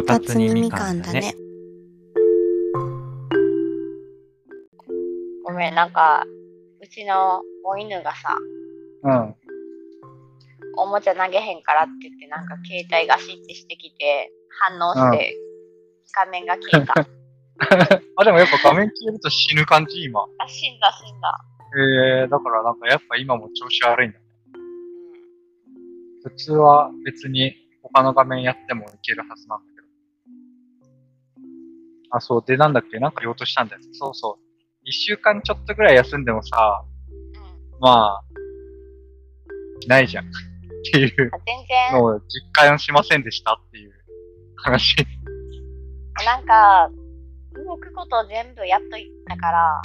[0.00, 1.34] こたつにみかんだね。
[5.44, 6.24] ごめん、なんか、
[6.80, 8.34] うちのお犬がさ、
[9.02, 9.34] うん。
[10.78, 14.32] おもちゃ投げへんからって言って、なんか携帯ガシッてしてきて、
[14.70, 15.36] 反応して、
[16.14, 16.94] 画面が消えた。
[18.16, 20.22] あ、でもやっぱ画面消えると死ぬ感じ、今。
[20.38, 21.44] あ、死んだ死んだ。
[22.22, 24.24] えー、だからなんかやっぱ今も調子悪いんだね。
[26.24, 26.30] うん。
[26.30, 29.79] 普通は別に他の画面やってもいけるはずなんだけど。
[32.10, 32.44] あ、そう。
[32.46, 33.82] で、なんだっけなんか言おうとしたんだよ。
[33.92, 34.44] そうそう。
[34.84, 37.80] 一週間ちょっとぐらい休んでもさ、うん。
[37.80, 38.22] まあ、
[39.86, 40.26] ないじゃん。
[40.26, 40.28] っ
[40.92, 43.92] ていうあ全然、のを実感しませんでしたっていう
[44.56, 44.96] 話。
[46.24, 46.90] なんか、
[47.52, 49.80] 動くことを全部やっといたから、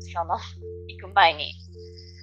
[0.00, 0.38] その、
[0.88, 1.52] 行く前に。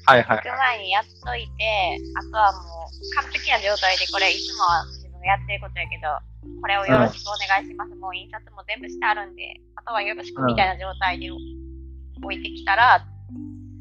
[0.06, 7.95] はいはい行く前にやっといて、あとはもう、完璧な状態で、これいつもは自分がやってることやけど、これをよろしくお願いします。
[7.95, 13.05] もう印刷も全部してあるんで、あとはよろしくみたいな状態で置いてきたら、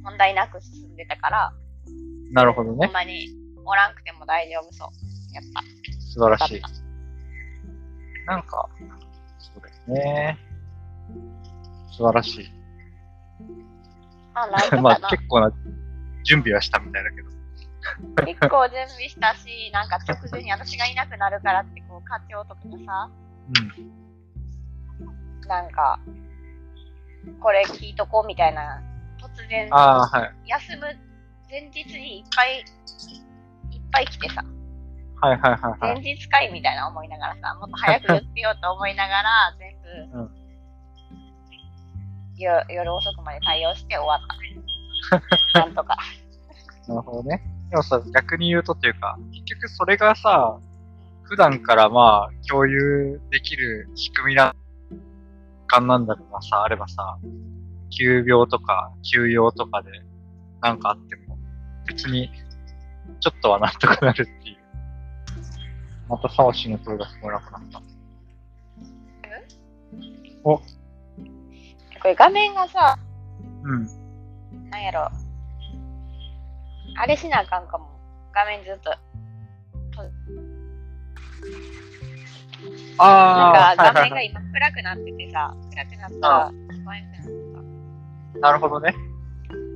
[0.03, 1.53] 問題なく進んでたから、
[2.33, 2.95] なるほどねほん。
[2.95, 3.29] まに
[3.65, 5.35] おらんくても大丈夫そう。
[5.35, 5.63] やっぱ。
[6.01, 6.63] 素晴らしい。
[8.27, 8.69] なんか、
[9.39, 10.39] そうですね。
[11.91, 12.51] 素晴らしい。
[14.35, 14.49] まあ。
[14.81, 15.53] まあ結構な
[16.25, 17.32] 準備はしたみたいだけど。
[18.25, 23.11] 結構準備したし、なんか直前に私がいなくなるからって、こう、課長とかがさ、
[23.49, 25.05] う
[25.45, 25.49] ん。
[25.49, 25.99] なんか、
[27.41, 28.83] これ聞いとこうみたいな、
[29.21, 30.33] 突然、ああ、はい。
[30.47, 30.87] 休む
[31.51, 34.45] 前日にいっぱい、いっぱい来てさ、
[35.21, 36.03] はいはいはいは前い。
[36.03, 40.43] 日会みたいな思いながらさ、もっと早く言ってよと思いながら、 全部、うん
[42.39, 44.21] よ夜遅くまで対応して終わっ
[45.53, 45.61] た。
[45.61, 45.97] なんとか。
[46.89, 47.41] なるほどね。
[47.73, 50.59] でもさ、逆に言うとっていうか、結局それがさ、
[51.23, 54.55] 普段からまあ、共有できる仕組みな、
[55.69, 57.17] 感なんだがさ、あればさ、
[57.89, 59.91] 休病とか休養とかで
[60.61, 61.39] なんかあっても、
[61.87, 62.31] 別に、
[63.21, 64.59] ちょっとはなんとかなるっていう。
[66.11, 67.83] またサオシの声が聞こえなくなった。
[70.45, 70.63] お、こ
[72.05, 72.99] れ画面がさ、
[73.65, 73.89] うん。
[74.69, 75.32] なんやろ。
[76.97, 77.89] あれしなあかんかも。
[78.35, 78.91] 画面ずっと。
[78.91, 80.13] なん
[82.99, 84.29] ああ、か画はいはいはい。
[84.29, 88.95] 面が今暗くなっててさ、暗くなったら聞こえなくなっなるほどね。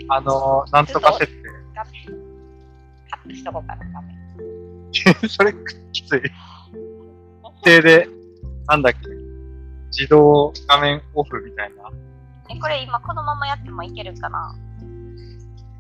[0.09, 1.43] あのー、なんとか設定。
[1.75, 1.85] た。
[1.85, 2.05] 画面、
[3.11, 4.17] カップしとこうかな、画面。
[5.29, 5.53] それ
[5.93, 6.21] きつい。
[6.21, 6.33] 設
[7.65, 8.09] 定で、
[8.69, 8.99] なんだっけ、
[9.89, 11.91] 自動画面オフみたいな。
[12.49, 14.55] え、これ今このままやってもいけるかな？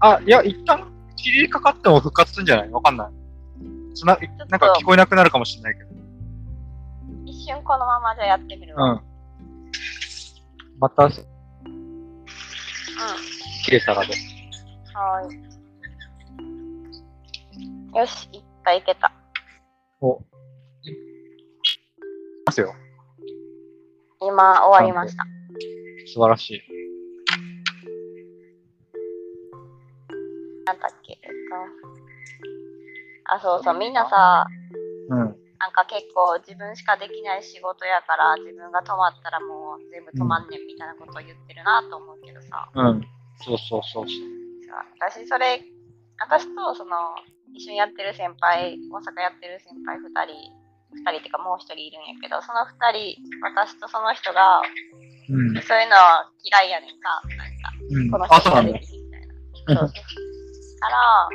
[0.00, 0.84] あ、いや、一旦
[1.16, 2.70] 切りかかっても復活するんじゃない？
[2.70, 3.12] わかんない。
[3.94, 4.18] つな、
[4.48, 5.90] なんか聞こえなくなるかもしれないけど。
[7.24, 8.92] 一瞬このままじゃあやってみるわ。
[8.92, 9.00] うん。
[10.78, 11.12] また、うん。
[13.64, 14.12] 切れたらで。
[14.94, 15.36] はーい。
[17.98, 19.10] よし、いっぱいいけた。
[20.00, 20.18] お。
[20.18, 20.20] い
[22.44, 22.74] ますよ。
[24.20, 25.24] 今終わりました。
[26.12, 26.60] 素晴らしい。
[30.66, 31.34] なんだっけ、えっと。
[33.34, 34.46] あ、そうそう、みんなさ、
[35.08, 35.18] うん。
[35.58, 43.00] なんか結構自分しかできない仕事やから自分が止まったらもう全部止まんねんみたいなことを言ってるなと思うけどさ、うん。
[43.40, 44.06] そうそうそうそう。
[44.68, 45.64] さ私それ、
[46.20, 47.16] 私とその
[47.54, 50.52] 一緒にやってる先輩、大阪やってる先輩2人、
[50.92, 54.60] 2人っていうかもう1人いるんやけど、その2人、私とその人が
[55.30, 55.36] うん。
[55.62, 55.96] そういうの
[56.44, 57.72] 嫌いやねんか、なんか。
[58.12, 58.30] このうん。
[58.30, 58.84] あ、人そうなんだがで。
[58.84, 59.20] きひんみたい
[59.74, 59.80] な。
[59.80, 60.25] そうそう。
[60.86, 61.28] から、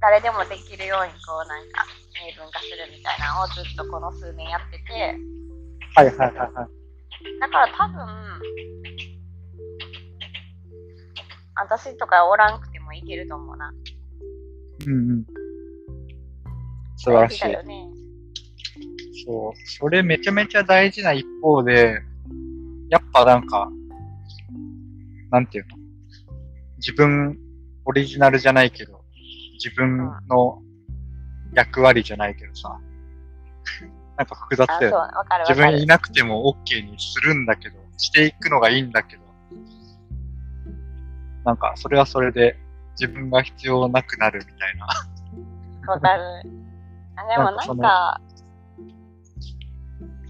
[0.00, 5.18] 誰でもできるようにこうなんか明文化するみたいなのをずっとこの数年やってて、
[5.96, 6.68] はいはいはいはい。
[7.40, 8.06] だから多分、
[11.56, 13.72] 私とかおらんくてもいけると思うな。
[14.86, 15.24] うんうん。
[16.96, 17.88] 素晴らしいね。
[19.26, 19.52] そう。
[19.66, 22.00] それめちゃめちゃ大事な一方で、
[22.88, 23.68] やっぱなんか、
[25.30, 25.76] なんていうの？
[26.78, 27.36] 自分、
[27.88, 29.02] オリジナルじゃないけど、
[29.54, 29.96] 自分
[30.28, 30.60] の
[31.54, 32.78] 役割じゃないけどさ、
[34.18, 35.12] なんか複雑だよね。
[35.48, 35.54] 自。
[35.58, 39.22] 分いなくても OK にするんだけど、していくのがいいんだけど、
[41.46, 42.58] なんかそれはそれで
[43.00, 45.92] 自分が必要なくなるみたいな。
[45.92, 46.22] わかる。
[47.16, 48.20] あでもなんか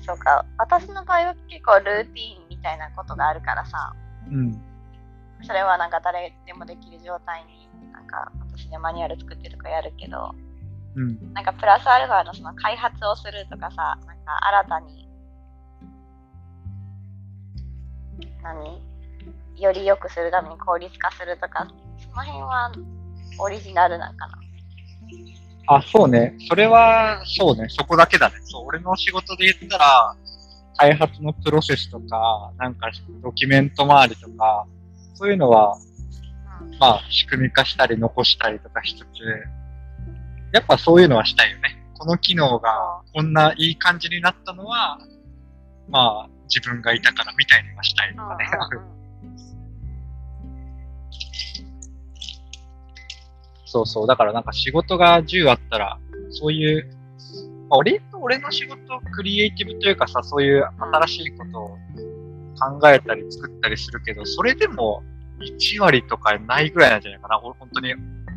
[0.07, 3.95] そうか、私の場合は結構ルーティーンみたいなことがあるからさ、
[4.31, 4.68] うん。
[5.43, 10.35] それはなんか誰でもできる状態に、なんか私でマニュアル作ってとかやるけど、
[10.95, 11.33] うん。
[11.33, 15.09] なんかプラスアルファのその開発をするとかさ、なんか新たに、
[18.43, 18.83] 何？
[19.57, 21.67] より良くするために効率化するとか、
[21.99, 22.73] その辺は
[23.41, 24.39] オリジナルなんかな？
[25.67, 26.37] あ、そうね。
[26.49, 27.69] それは、そうね。
[27.69, 28.37] そこだけだね。
[28.45, 30.17] そう、俺の仕事で言ったら、
[30.77, 32.91] 開発のプロセスとか、なんか
[33.21, 34.67] ドキュメント周りとか、
[35.19, 35.77] そういうのは、
[36.63, 36.79] うん。
[36.79, 39.05] まあ、仕組み化したり残したりとかしつつ、
[40.53, 41.77] やっぱそういうのはしたいよね。
[41.99, 44.97] この機能がこんないい感じになったのは、
[45.89, 48.47] まあ、自分がいたからみたいにはしたいとかね。
[53.67, 54.07] そうそう。
[54.07, 55.99] だからなんか仕事が10あったら、
[56.31, 56.89] そういう、
[57.69, 58.79] まあ、俺と俺の仕事、
[59.13, 61.77] クリエイティブというかさ、そういう新しいことを
[62.59, 65.03] 考えたり作ったりするけど、それでも
[65.41, 67.39] 1割とかないぐらいなんじゃないかな。
[67.39, 67.95] ほ本当に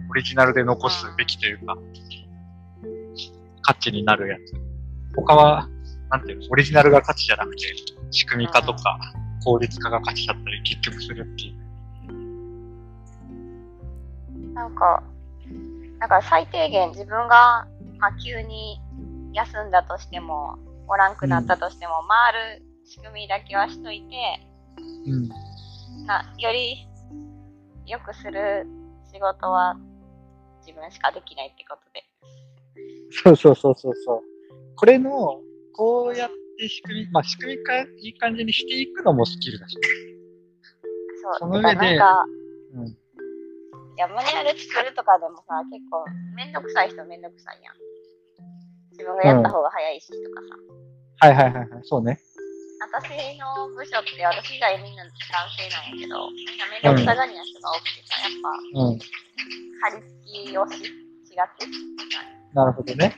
[0.09, 1.77] オリジナルで残すべきというか、
[3.61, 4.53] 価値になるやつ。
[5.15, 5.69] 他は、
[6.09, 7.61] なんていうの、オリジナルが価値じゃなくて、
[8.11, 8.99] 仕組み化とか
[9.43, 11.61] 効率化が価値だったり結局するっていう。
[14.53, 15.03] なんか、
[15.99, 17.67] だか最低限自分が、
[17.99, 18.79] まあ、急に
[19.33, 24.15] 休んだとしても、おらんくなったとしても、回る仕組みだけはしといて、
[25.07, 25.29] うん。
[26.05, 26.85] なより
[27.87, 28.67] 良くする
[29.13, 29.77] 仕事は
[30.59, 32.03] 自分しかできないってことで。
[33.23, 34.19] そうそうそうそうそう。
[34.75, 35.39] これの、
[35.73, 36.29] こうやっ
[36.59, 39.77] て仕組み、まあ仕組み化いい感じにしていくのもスキルだし。
[41.23, 41.33] そう。
[41.39, 42.25] その上でなんか、
[42.73, 42.87] うん。
[42.87, 42.95] い
[43.95, 46.03] や、マニュアル作るとかでもさ、結構
[46.35, 47.75] めんどくさい人めんどくさいやん。
[48.91, 51.27] 自分がやった方が早いしとかさ。
[51.27, 51.81] はいはいはいはい。
[51.83, 52.19] そうね。
[52.81, 55.13] 私の部署って私以外みんな男
[55.53, 58.97] 性なんやけど、みんなめんどくさがりな人が多くてさ、やっぱうん。
[58.97, 60.81] 張り付きをし
[61.29, 61.69] しがち。
[62.53, 63.15] なるほどね。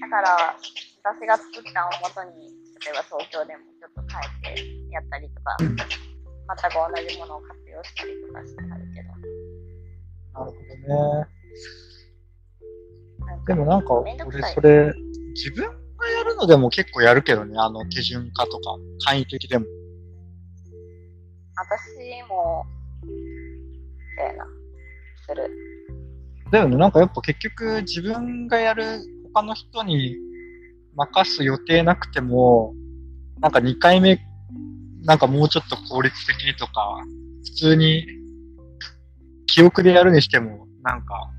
[0.00, 0.56] だから、
[1.02, 2.52] 私が作ったのをもとに、
[2.84, 9.08] 例えば東京でもちょっと変えてやったりとか、全く同じものを活用したりとかしてはるけど。
[10.36, 10.52] なるほど
[11.16, 11.28] ね。
[13.46, 14.18] でもなんか、俺
[14.52, 14.92] それ、
[15.34, 17.54] 自分がやるのでも結構やるけどね。
[17.58, 19.66] あの、手順化とか、簡易的でも。
[21.56, 22.64] 私も、
[23.02, 24.46] そうやな、
[25.26, 25.50] する。
[26.50, 26.76] だよね。
[26.76, 28.84] なんかやっぱ結局自分がやる
[29.32, 30.16] 他の人に
[30.94, 32.74] 任す予定なくても、
[33.40, 34.20] なんか2回目、
[35.02, 37.00] なんかもうちょっと効率的にとか、
[37.44, 38.06] 普通に
[39.46, 41.30] 記憶でやるにしても、なんか、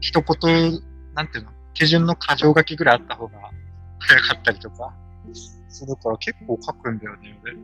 [0.00, 0.80] 一言、
[1.14, 3.53] なんていうの、手順の箇条書きぐらいあった方が
[3.98, 4.94] 早かったりとか、
[5.68, 7.54] そうだから結構書くんだよね、俺。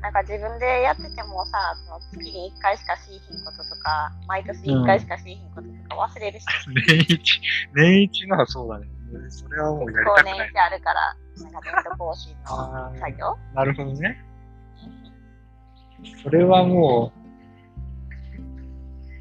[0.00, 6.46] なんか自分でやっててもさ、その月に1回しかしいひんこととか、毎年1回しかしいひんこととか忘れるし、
[6.86, 7.40] 年一、
[7.74, 8.86] 年一のはそうだね。
[9.28, 10.38] それはもうやりたくない。
[10.38, 11.16] 年一あるから、
[11.50, 14.24] なんか年度更新の作業なるほどね。
[16.22, 17.26] それはもう、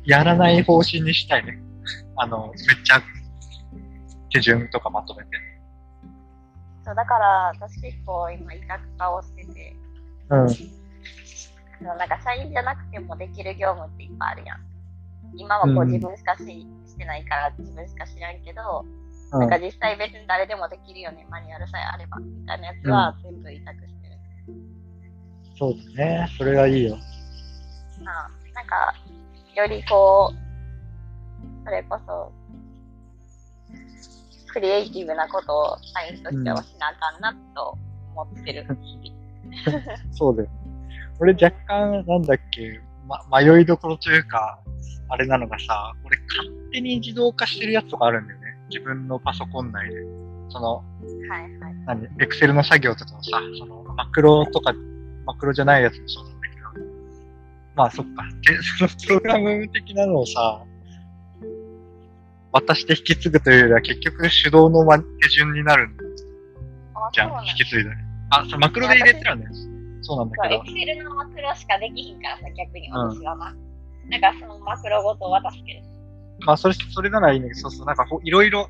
[0.06, 1.58] やらない方針にしたいね。
[2.18, 3.02] あの、めっちゃ
[4.32, 5.55] 手順とかまとめて。
[6.86, 9.76] そうだから私結構今委託化をしてて、
[10.30, 10.48] うん。
[11.82, 14.60] なんか社員じゃなくてもできる業務っていっぱいあるやん。
[15.36, 19.06] 今はこううん自分しかし,、してないから自分しか知らんけど、うん
[19.40, 24.18] なんか実際別に誰でもできるよね、マニュアルさえあれば、みたいなやつは全部委託してる。
[25.58, 26.30] そうだね。
[26.38, 26.96] それはいいよ。
[28.04, 28.94] まあ、なんか、
[29.56, 32.32] よりこう、それこそ、
[34.56, 37.78] クリエイティブなことを社員としてはしなあかんなと
[38.16, 39.82] 思ってる、日々。
[40.14, 40.50] そうだよ。
[41.20, 44.58] 俺若干、なんだっけ、ま、迷いどころというか、
[45.10, 48.46] あれなのがさ、俺勝手に自動化してるやつとかあるんだよね。
[48.70, 49.96] 自分のパソコン内で。
[50.48, 50.84] その、は
[51.40, 51.74] いはい。
[51.86, 54.74] 何、エクセルの作業とかをさ、その、マクロとか、
[55.26, 56.86] マクロじゃないやつもそうなんだけど、
[57.76, 60.64] まあそっか、でそのプログラム的なのをさ、
[62.56, 65.90] 渡して引き継ぐというよりは結局手動のま手順になる
[66.94, 67.98] あ、じゃ、ん引き継いだり。
[68.30, 69.52] あ、そう、マクロで入れてるんだよ。
[70.02, 70.68] そうなんだけどエク。
[70.72, 73.54] セルのマクロしかできひんからさ、逆に私はな。
[74.08, 76.46] なんかそのマクロごと渡すけど。
[76.46, 78.70] まあそれ、それならいいんだけど、そうそう、なんかほいろいろ、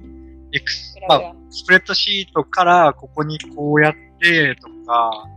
[0.52, 5.28] エクスまあスプレッドシートからここにこうやってとか、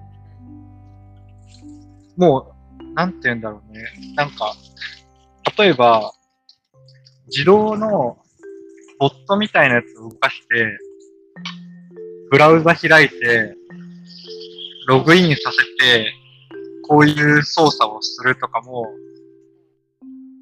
[2.17, 3.85] もう、なんて言うんだろうね。
[4.15, 4.55] なんか、
[5.59, 6.13] 例えば、
[7.27, 8.17] 自動の
[8.99, 10.79] ボットみたいなやつ動かして、
[12.31, 13.55] ブラウザ開いて、
[14.89, 16.13] ログインさせて、
[16.87, 18.87] こういう操作をするとかも、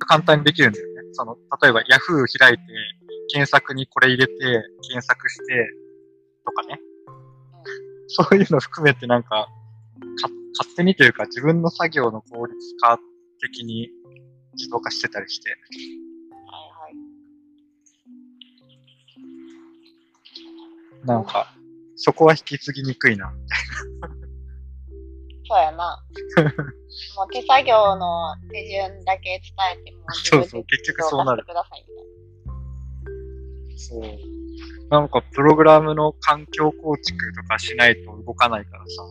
[0.06, 0.94] 簡単にできるんだよね。
[1.12, 2.62] その、例えば Yahoo 開いて、
[3.32, 4.34] 検索にこれ入れて、
[4.88, 5.70] 検索して、
[6.44, 6.80] とかね。
[8.08, 9.48] そういうの含めてなんか、
[10.20, 12.98] か勝手にというか自分の作業の効率化
[13.40, 13.90] 的に
[14.54, 15.56] 自動化してたりして。
[21.04, 21.52] なんか、
[21.96, 23.32] そこは引き継ぎにくいな。
[25.48, 26.04] そうやな。
[27.16, 29.40] もう手作業の手順だけ伝
[29.80, 31.44] えても、そうそう結局そうなる。
[33.76, 34.02] そう。
[34.90, 39.02] なんか、プログラムの環境構築とかしないと動かないからさ。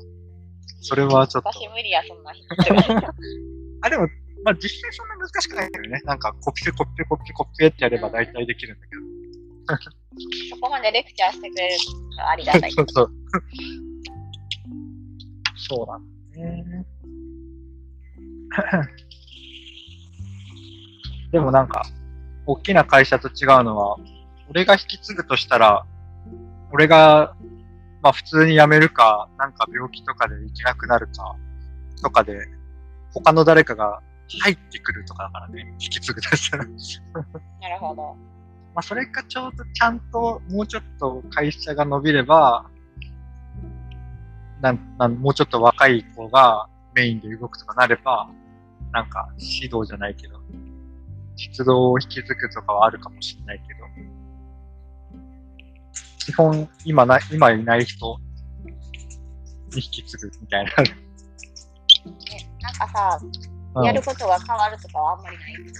[0.82, 1.50] それはちょっと。
[1.50, 2.46] 私無理や、そんな人。
[3.82, 4.08] あ、でも、
[4.44, 6.01] まあ実際そんな難しくないけどね。
[6.06, 9.01] なんか、コピペコピペコピペコピペってやれば大体できるんだけど。
[10.50, 11.77] そこまでレクチャーしてくれる
[12.17, 12.72] とありがたい。
[12.74, 13.12] そうそう。
[15.57, 16.00] そうだ
[16.41, 16.86] ね。
[21.31, 21.84] でもなんか、
[22.45, 23.98] 大きな会社と違うのは、
[24.50, 25.86] 俺が引き継ぐとしたら、
[26.72, 27.36] 俺が、
[28.01, 31.36] まあ普通に辞めるか、なんか病気とかで行けなくなるか、
[32.01, 32.39] とかで、
[33.13, 34.01] 他の誰かが
[34.41, 36.65] 入ってくるとかだからね、引き継ぐとしたら。
[36.65, 38.15] なるほど。
[38.75, 42.70] まあ、それかちょうどちゃんともうちょっと会社が伸びれば、
[44.62, 48.29] なん、なん、もうちょっと若い子がメインで動くとかなれば、
[48.91, 50.41] なんか指導じゃないけど、
[51.38, 53.79] 実動を引き継ぐとかはあるかもしれないけど、
[56.25, 58.17] 基本今な、今いない人
[59.74, 60.72] に引き継ぐみたいな。
[60.74, 60.84] え
[62.62, 63.20] なんかさ、
[63.86, 65.75] やることが変わるとかはあんまりないってこ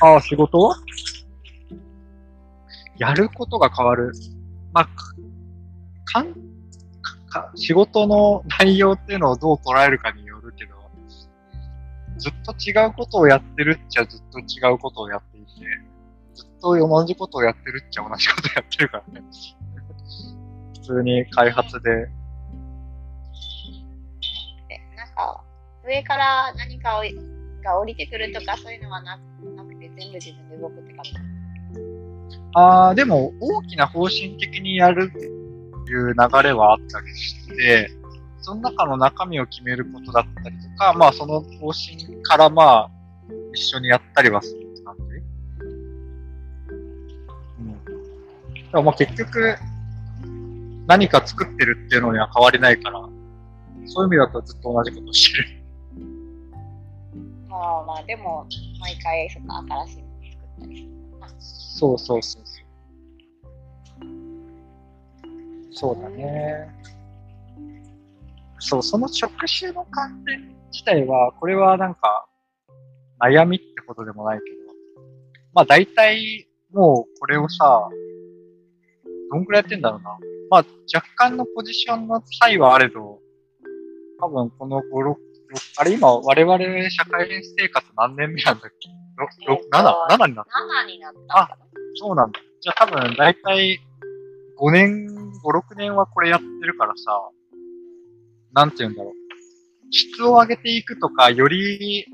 [0.00, 0.72] ああ、仕事
[2.98, 4.12] やることが変わる。
[4.72, 4.88] まあ、
[6.04, 6.34] かん
[7.28, 10.74] か仕事の内容っていうのをどう捉えるかによるけど、
[12.18, 15.46] ずっと違うことをやってるっちゃずっと違うことをやっていて、
[16.34, 19.26] ずっと同じことをやってるっちゃ同じことやってるからね。
[20.74, 22.08] 普通に開発で。
[24.96, 25.44] なんか、
[25.84, 27.02] 上から何かを
[27.62, 29.37] が降りてくるとかそういうのはななくて、
[29.98, 31.12] 全部自分で動くって感じ。
[32.54, 37.90] ああ、でも大きな方針的にやるっていう流れはあったりして、
[38.40, 42.90] その中の中身を決めることだったりとか、まあその方針からまあ
[43.54, 45.02] 一緒にやったりはするって感じ？
[47.58, 48.72] うん。
[48.72, 49.56] でも結局
[50.86, 53.00] 何か作ってるっていうのには変わりないから、
[53.86, 55.57] そういう意味だとずっと同じことしてる。
[57.58, 58.46] まあまあ、でも、
[58.80, 60.88] 毎回その新しいの作ったりする。
[61.40, 62.64] そうそうそうそう。
[65.72, 66.70] そうだね。
[68.60, 72.28] そう、その職種の観点自体は、これはなんか、
[73.20, 74.56] 悩みってことでもないけど、
[75.52, 77.88] まあ大体、もうこれをさ、
[79.32, 80.16] どんくらいやってんだろうな。
[80.50, 83.18] まあ若干のポジションの差異はあれど、
[84.20, 85.16] 多分この5、6、
[85.76, 86.58] あれ今我々
[86.90, 88.88] 社会人生活何年目なんだっけ？
[89.16, 90.52] ろろ ?7?7 7になった
[90.82, 91.58] 7になったのかな？
[91.94, 92.40] そうなんだ。
[92.60, 93.80] じゃあ多分大体
[94.60, 95.06] 5年、
[95.44, 97.30] 5、6年はこれやってるからさ、
[98.52, 99.12] なんて言うんだろう。
[99.90, 102.04] 質を上げていくとか、より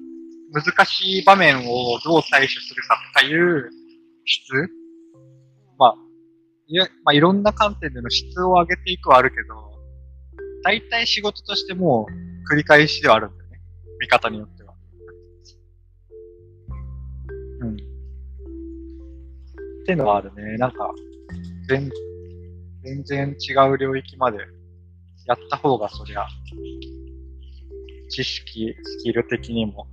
[0.53, 3.71] 難しい場面をどう対処するかとかいう
[4.27, 4.53] 質
[5.77, 5.95] まあ、
[6.69, 9.73] いや、まあいろんな観点での質を上げていくはあるけど、
[10.63, 12.13] 大体仕事としてもう
[12.51, 13.61] 繰り返しではあるんだよね。
[14.01, 14.75] 見方によっては。
[17.61, 17.75] うん。
[17.75, 17.77] っ
[19.87, 20.57] ていうのはあるね。
[20.59, 20.91] なんか、
[21.69, 21.91] 全、
[22.83, 24.39] 全然違う領域まで
[25.27, 26.27] やった方がそりゃ、
[28.11, 29.87] 知識、スキル的にも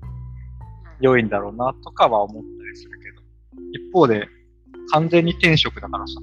[1.00, 3.22] 良いんだろうなとかは思ったりするけど、
[3.88, 4.28] 一方で、
[4.92, 6.14] 完全に転職だからさ。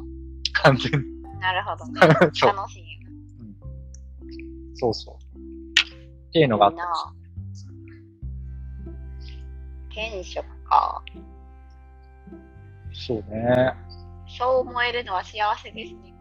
[0.63, 1.23] 完全に。
[1.41, 2.01] なるほどね。
[2.43, 2.99] 楽しいよ
[4.75, 5.28] そうそう。
[6.39, 7.13] っていうのがあった
[9.91, 11.03] 転職か。
[12.93, 13.75] そうね。
[14.29, 16.15] そう思えるのは幸せですね。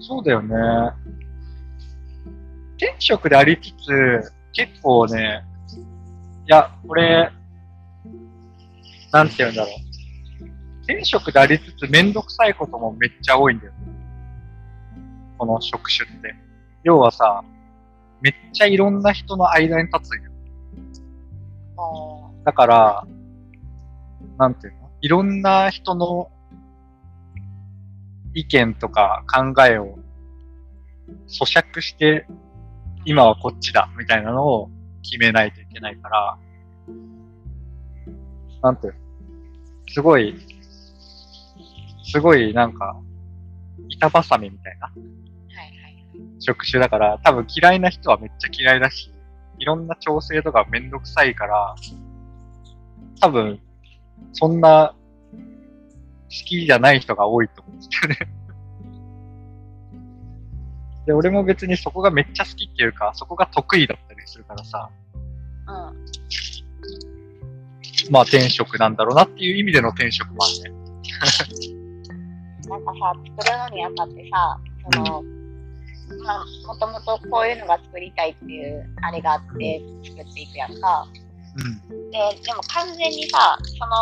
[0.00, 0.56] そうだよね。
[2.78, 5.44] 転職でありつつ、結構ね、
[6.46, 7.30] いや、これ、
[9.12, 9.74] なんて言うんだろう。
[10.84, 13.78] 転職でありつつめんどくさいこともめっちゃ多いんだよね。
[15.36, 16.34] この職種って。
[16.82, 17.44] 要はさ、
[18.24, 20.30] めっちゃいろんな人の間に立つんよ。
[21.76, 23.06] おだから、
[24.38, 24.90] なんていうの？
[25.02, 26.30] いろんな人の
[28.32, 29.98] 意見とか考えを
[31.28, 32.26] 咀嚼して、
[33.04, 34.70] 今はこっちだ、みたいなのを
[35.02, 36.38] 決めないといけないから、
[38.62, 38.98] なんていうの？
[39.88, 40.34] すごい、
[42.04, 42.98] すごいなんか、
[43.90, 44.90] 板挟みみたいな。
[46.40, 49.12] 職種だから、多分嫌いな人はめっちゃ嫌いだし、
[49.58, 51.74] いろんな調整とかめんどくさいから、
[53.20, 53.60] 多分、
[54.32, 54.94] そんな、
[55.32, 55.38] 好
[56.46, 58.16] きじゃない人が多いと思うんですよね。
[61.06, 64.90] で、俺も別にそこがめっちゃ好きっていうか、そこが得意だったりするからさ、
[65.66, 65.74] うん。
[68.10, 70.78] まあ転職なんだろうなっていう意味での転職もあるね。
[72.68, 74.58] なんかさ、作るのにあたってさ、
[74.92, 75.22] その、
[76.24, 81.06] まあ、もともとこういうのが作りたいっていう、あれがあって作っていくやんか。
[81.90, 82.10] うん。
[82.10, 83.94] で、でも完全にさ、その、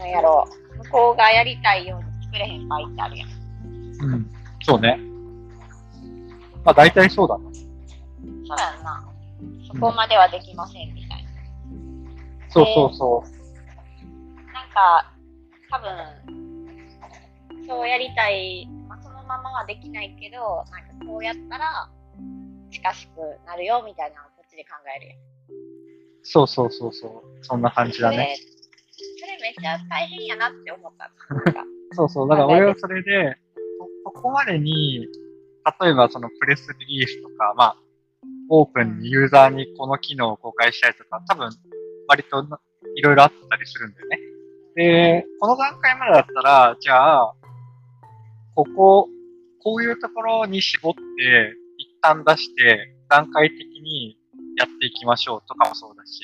[0.00, 3.28] なんやろう、向こうがやりたいように作れへん場合ってあるやん。
[4.00, 4.30] うん。
[4.62, 4.98] そうね。
[6.64, 7.44] まあ大体そうだな。
[7.44, 9.06] そうやんな。
[9.72, 11.30] そこまではできませんみたいな。
[12.48, 13.24] そうそうそ
[14.52, 15.12] なんか、
[15.70, 18.68] 多分、そうやりたい、
[19.30, 21.88] まままはできないけど、なんかこうやったら
[22.70, 25.14] 近しくなるよみたいなのをこっちで考える。
[26.22, 27.44] そうそうそうそう。
[27.44, 28.36] そんな感じだね。
[29.20, 31.10] それ、めっちゃ大変やなって思った。
[31.94, 32.28] そうそう。
[32.28, 33.36] だから俺はそれで、
[34.04, 35.06] こここまでに、
[35.80, 37.76] 例えばそのプレスリリースとか、まあ、
[38.48, 41.50] オープンにユーザーにこの機能を公開したりとか、多分、
[42.08, 42.60] 割とな
[42.96, 44.18] いろいろあったりするんだよね。
[44.74, 47.34] で、この段階までだったら、じゃあ、
[48.54, 49.08] ここ、
[49.62, 54.16] こういうところに絞って、一旦出して、段階的に
[54.56, 56.22] やっていきましょうとかもそうだし、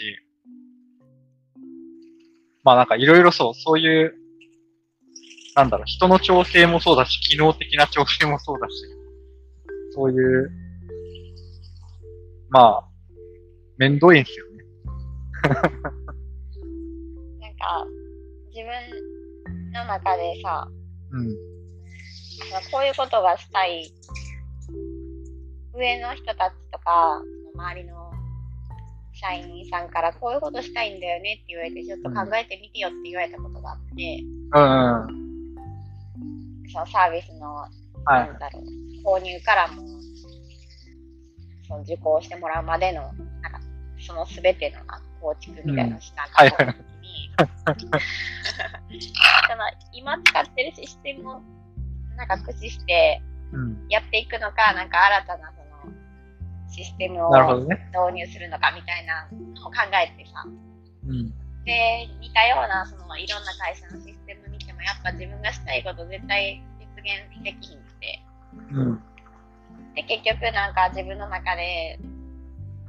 [2.65, 4.15] まあなんかいろいろそう、そういう、
[5.55, 8.75] なんだろう、人の調整もそうだし、機能的な調整もそうだし、
[9.93, 10.51] そういう、
[12.51, 12.89] まあ、
[13.79, 14.65] めんどいんですよね。
[15.45, 15.71] なんか、
[18.51, 18.71] 自分
[19.73, 20.69] の中でさ、
[21.13, 21.56] うん。
[22.71, 23.91] こういうことがしたい、
[25.75, 27.23] 上の人たちとか、
[27.55, 28.13] 周りの
[29.13, 36.71] 社員さんからこういうことしたいんだよねって言われて、ちょっと考えてみてよって言われたことがあって、うんうん。
[36.71, 37.71] そのサービスの、は
[38.05, 38.39] ないん。
[38.39, 39.83] だろう、購入からも、
[41.67, 43.03] その受講してもらうまでの、
[43.41, 43.61] なんか、
[43.99, 47.31] そのすべてのな構築みたいなのをしたはい過去の時に、
[49.49, 51.43] その今使ってるシステムを
[52.17, 53.87] なんか駆使してうん。
[53.89, 55.93] やっていくのか、なんか新たなその
[56.69, 57.31] システムを。
[57.31, 57.77] 導
[58.15, 61.31] 入するのかみたいなのを考えてさ、うん。
[61.65, 68.23] で、似たような、そのいろんな会社のシステム見ても、やっぱ自分がしたいこと絶対実現できひんくて、
[68.71, 69.03] うん。
[69.95, 71.99] で、結局なんか自分の中で、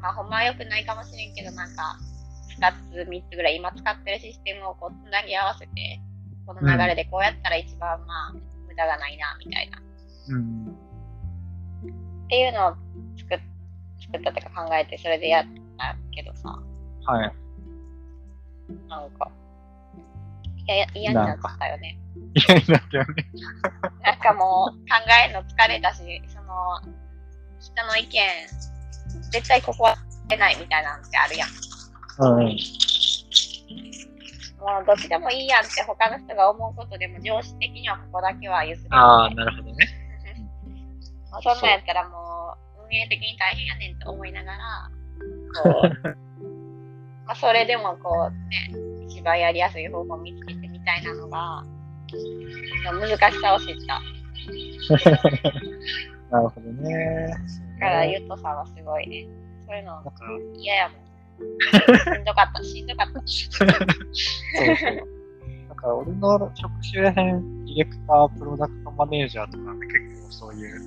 [0.01, 1.97] まあほんまは良くないかもしれんけど、なんか、
[2.59, 6.01] 2つ、3つぐらい今使ってるシステムをこうつなぎ合わせて、
[6.45, 8.41] この流れでこうやったら一番まあ、無
[8.77, 9.81] 駄がないな、みたいな。
[10.29, 10.67] うん。
[12.25, 12.75] っていうのを
[13.17, 13.39] 作っ
[13.99, 15.45] 作ったというか考えて、それでやっ
[15.77, 16.57] たけどさ、
[17.05, 17.33] はい。
[18.87, 19.31] なんか、
[20.67, 21.99] いや嫌になったよね。
[22.33, 23.31] 嫌になったよね。
[24.03, 24.85] なんかもう考
[25.25, 26.79] えるの疲れたし、その、
[27.59, 28.21] 人の意見、
[29.31, 31.49] 絶対ここは出ないみたいなのってあるやん。
[32.19, 32.57] うん。
[34.67, 39.87] もうどっちでもいいやんって他の人が思うことでも上司的にはここだけは譲れああ、なるほどね。
[41.31, 44.91] もうそんなんやったらもう運営的に大変やねんと思いながら、
[45.63, 46.07] こう、
[47.25, 51.63] まあそれでもこうね、一番やりやすい方法を見つけてみたいなのが、
[52.83, 54.01] 難しさを知った。
[56.29, 57.27] なるほどね。
[57.79, 59.27] だからゆうとさんはすごいね、
[59.65, 60.03] そういうの
[60.55, 61.06] 嫌やもん。
[61.37, 63.13] しんどかった、しんどかった。
[63.13, 65.07] そうそう。
[65.67, 70.81] なんか俺の職種編、ディレクター、プロダクトマネージャーとかって結構そういう、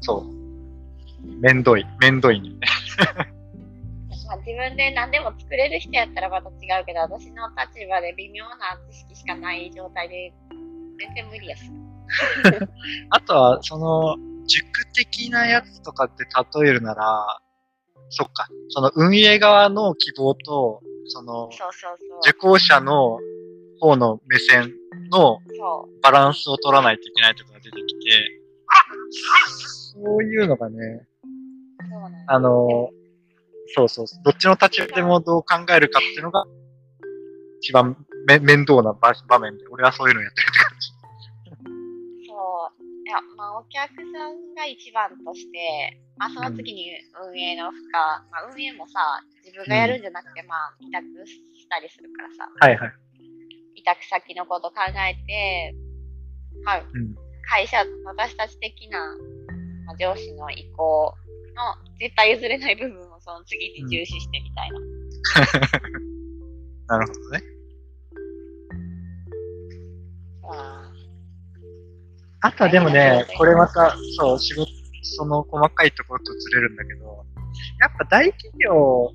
[0.00, 2.50] そう、めんどい、めんどいね。
[4.26, 10.32] まあ、自分で何でも作れる人やったらまた違うけど、私の立場で微妙な知識しかない状態で、
[10.98, 11.70] 全然無理やし。
[13.10, 16.24] あとは、その、塾的なやつとかって
[16.60, 17.40] 例えるなら、
[18.10, 22.18] そっか、その運営側の希望と、その、そうそうそう。
[22.20, 23.18] 受講者の
[23.80, 24.72] 方の目線
[25.10, 25.38] の。
[26.02, 28.40] バランスを取らないといけないところが出てきて、
[29.94, 31.06] そういうのがね、
[32.28, 32.90] あの、
[33.74, 36.44] そうそう、どっちの立場でもどう考えるかっていうのが、
[37.60, 40.48] 一番め面倒な場場面で、俺はそういうのやってる。
[43.06, 47.94] いや、まあ、お客さんが一番として、まあ、その次に運営の負荷、
[48.34, 51.38] まあ、運営もさ、自分がやるんじゃなくて、まあ、委託し
[51.70, 52.92] たりするからさ、はいはい。
[53.76, 55.72] 委託先のこと考えて、
[56.64, 57.14] まあ、うん。
[57.46, 58.98] 会社、私たち的な、
[59.86, 61.14] まあ、上司の意向
[61.54, 61.62] の
[62.00, 64.80] 絶対譲れない部分をその次に重視してみたいな。
[66.98, 67.55] なるほどね。
[72.46, 74.70] あとはでもね、これまた、そう、仕事、
[75.02, 77.24] その細かいところとずれるんだけど、
[77.80, 79.10] やっぱ大企業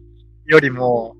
[0.48, 1.16] よりも、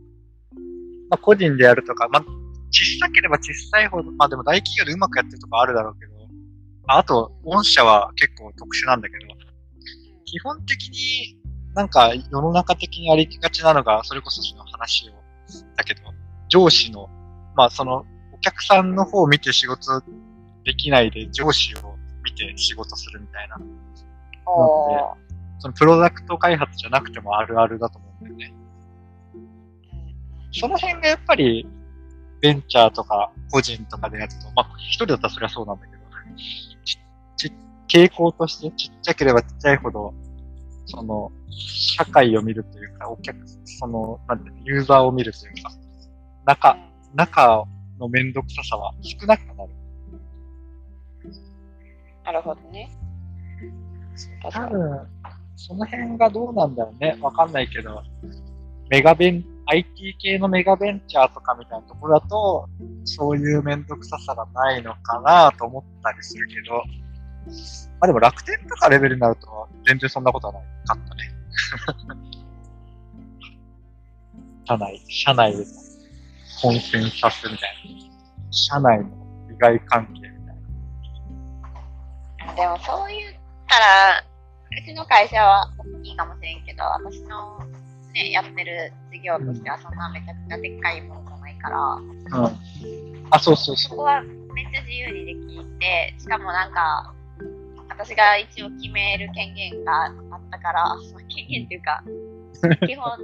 [1.10, 2.24] まあ個人でやるとか、まあ
[2.70, 6.12] 小さければ小さいほど、まあでも大企業でうまくやってるとこあるだろうけど、
[6.86, 9.28] まああと、御社は結構特殊なんだけど、
[10.26, 11.40] 基本的に
[11.76, 15.14] なんか世の中的にありがちなのが、それこそその話を、
[15.78, 16.02] だけど、
[16.50, 17.08] 上司の、
[17.56, 20.02] まあその、お客さんの方を見て仕事
[20.64, 21.91] できないで上司を
[22.32, 23.58] 見て仕事するみたいな。
[24.46, 28.54] おーそのプロダクト開発じゃなくてもあるあるだと思うんだよね。
[30.52, 31.68] その辺がやっぱり、
[32.42, 36.02] ベンチャーとか個人とかでやると、まあ一人だったらそりゃそうなんだけど、
[36.84, 37.00] ち、
[37.38, 37.54] ち、
[37.88, 40.14] 傾向としてちっちゃければちっちゃいほど、
[40.88, 45.72] その、社会を見るというか、お客、その、なんていうの、ユーザーを見るというか、
[46.46, 46.78] 中、
[47.14, 47.64] 中
[48.00, 49.81] のめんどくささは少なくなる。
[52.32, 52.90] なるほどね。
[54.42, 55.08] 多分、
[55.58, 57.18] その辺がどうなんだろうね。
[57.22, 58.02] わかんないけど、
[58.90, 62.70] メガベン、IT 系のメガベンチャーとかみたいなところだと、
[63.04, 66.76] そういうめんどくささがないのかなと思ったりするけど、
[68.00, 71.24] まあでも楽天とかレベルになると、全然そんなことはないかったね。
[74.66, 75.66] 社内、社内で
[76.62, 78.52] コンセンサスみたいな。
[78.52, 79.10] 社内の
[79.50, 80.31] 利害関係。
[82.56, 83.34] でもそう言っ
[83.68, 87.60] たら、うちの会社は大きいかもしれんけど、私の
[88.14, 93.28] ね、やってる事業としてはそんなめちゃくちゃでっかいものじゃないから、うん。
[93.32, 97.14] あ、そうそうそそこはめっちゃ自由にできて、しかもなんか、
[97.90, 100.14] 私が一応決める権限があっ
[100.50, 102.04] たから、その権限っていうか、
[102.88, 103.20] 基本、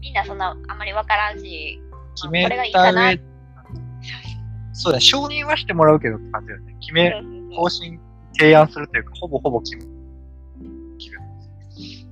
[0.00, 1.80] みんなそんなあんまりわからんし、
[2.16, 3.20] 決めこれがいいたかな上、
[4.72, 6.76] そうだね、承認はしてもらうけどって感じだよね。
[6.80, 7.10] 決め、
[7.56, 7.98] 方針
[8.38, 9.82] 提案するというか、ほぼほぼ決め。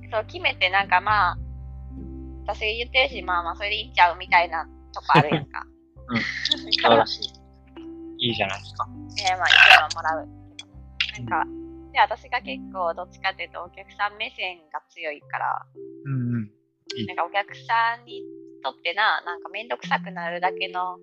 [0.09, 1.37] そう決めてなんかまあ、
[2.45, 5.65] 私が言ってるし、まあまあそれでいいんちゃうみたいなとこあるやんか。
[6.09, 8.27] うん素 素晴らしい。
[8.27, 8.87] いいじゃないですか。
[9.29, 10.27] えーまあ意見はもらう
[11.15, 11.29] けど。
[11.29, 11.51] なんか、
[11.91, 15.65] で、私が結構どっちかっていうとお客さん目線が強いから、
[16.05, 16.51] うんうん。
[16.95, 18.23] いいなんかお客さんに
[18.63, 20.97] とってな、なんかめんどくさくなるだけの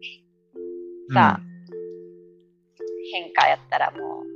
[1.13, 1.39] さ、
[3.13, 4.34] 変化やったらもう、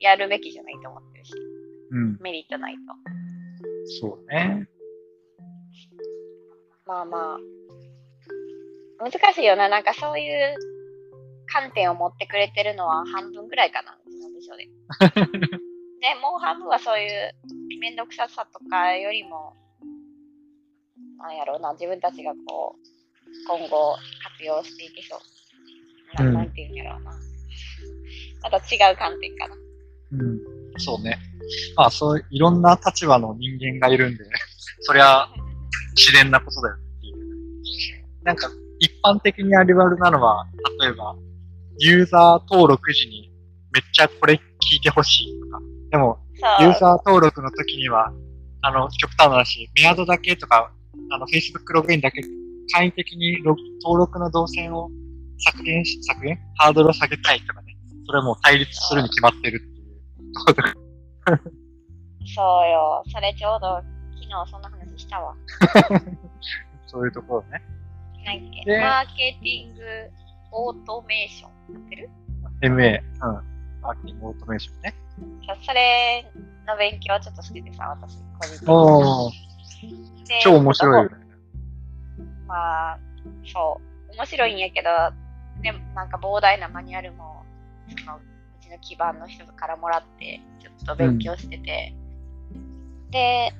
[0.00, 1.32] やるべきじゃないと思ってるし、
[1.90, 1.98] うん。
[1.98, 2.18] うん。
[2.20, 2.80] メリットないと。
[4.00, 4.68] そうね。
[6.86, 7.38] まあまあ、
[9.04, 9.68] 難しいよな。
[9.68, 10.56] なんかそういう
[11.52, 14.66] 観点を持ってくれてるのは半分ぐらいかな、うちの部署で。
[16.00, 17.34] で、もう半分はそういう
[17.80, 19.54] めんどくささとかよりも、
[21.18, 22.98] なんやろうな、自分たちがこう、
[23.46, 25.20] 今後活用していけそう。
[26.16, 27.12] なうんなんていうんやろうな。
[28.42, 29.56] また違う観点かな。
[30.12, 30.38] うん。
[30.78, 31.18] そうね。
[31.76, 34.24] まあ、そう、いろんな立場の人間がいるんで、
[34.80, 35.28] そりゃ、
[35.96, 38.24] 自然なことだよっていう。
[38.24, 40.46] なんか、一般的にあるあるなのは、
[40.80, 41.16] 例えば、
[41.78, 43.32] ユーザー登録時に
[43.72, 45.60] めっちゃこれ聞いてほしいとか。
[45.90, 46.18] でも。
[46.60, 48.12] ユーザー登録の時には、
[48.62, 50.70] あの、極端な話、メアドだけとか、
[51.10, 52.22] あの、Facebook ログインだけ、
[52.72, 53.42] 簡易的に
[53.82, 54.88] 登録の動線を
[55.38, 56.38] 削減し、削減？
[56.56, 57.76] ハードルを下げたいとかね。
[58.06, 59.77] それはもう対立するに決まってるって
[62.34, 63.02] そうよ。
[63.12, 65.34] それちょうど昨日そんな話したわ。
[66.86, 67.62] そういうところね。
[68.36, 68.64] っけ？
[68.64, 69.82] でマーケティング
[70.52, 72.10] オートメーションやってる
[72.62, 73.80] ？MA、うん。
[73.80, 74.94] マーケティングオートメーションね。
[75.64, 76.30] それ
[76.66, 78.68] の勉強をちょっとしててさ、私、個人的に。
[78.68, 81.16] おー、で超面白いよね。
[82.46, 82.98] まあ、
[83.46, 84.14] そう。
[84.16, 84.88] 面白いんやけど、
[85.62, 87.44] でもなんか膨大なマニュアルも、
[87.98, 88.20] そのう
[88.68, 91.94] ちの基盤の人からもらって、ちょっと勉強してて、
[93.10, 93.52] で、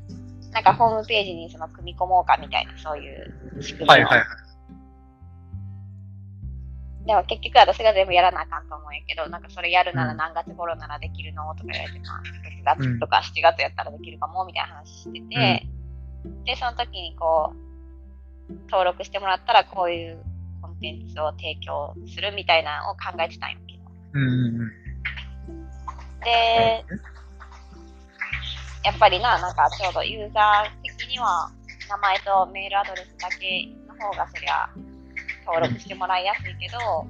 [0.52, 4.26] なんかホームページにその組み込もうかみたいな、そういう仕組みをはいはいはい。
[7.06, 15.66] でも結局私が全部やらなあかんと思うんやけど、なんかそれやるなら何月頃ならできるのとか言われて、まあ、6月とか7月やったらできるかもみたいな話してて、
[16.44, 17.54] で、その時にこ
[18.50, 20.22] う、登録してもらったらこういう
[20.60, 23.82] コンテンツを提供するみたいなのを考えてたんやけど。
[24.14, 24.87] うんうんうん。
[26.24, 26.84] で、
[28.84, 31.50] やっぱりな、なんかちょうどユーザー的には
[31.88, 34.68] 名前とメールアドレスだけの方がそりゃ
[35.46, 37.06] 登録してもらいやすいけど、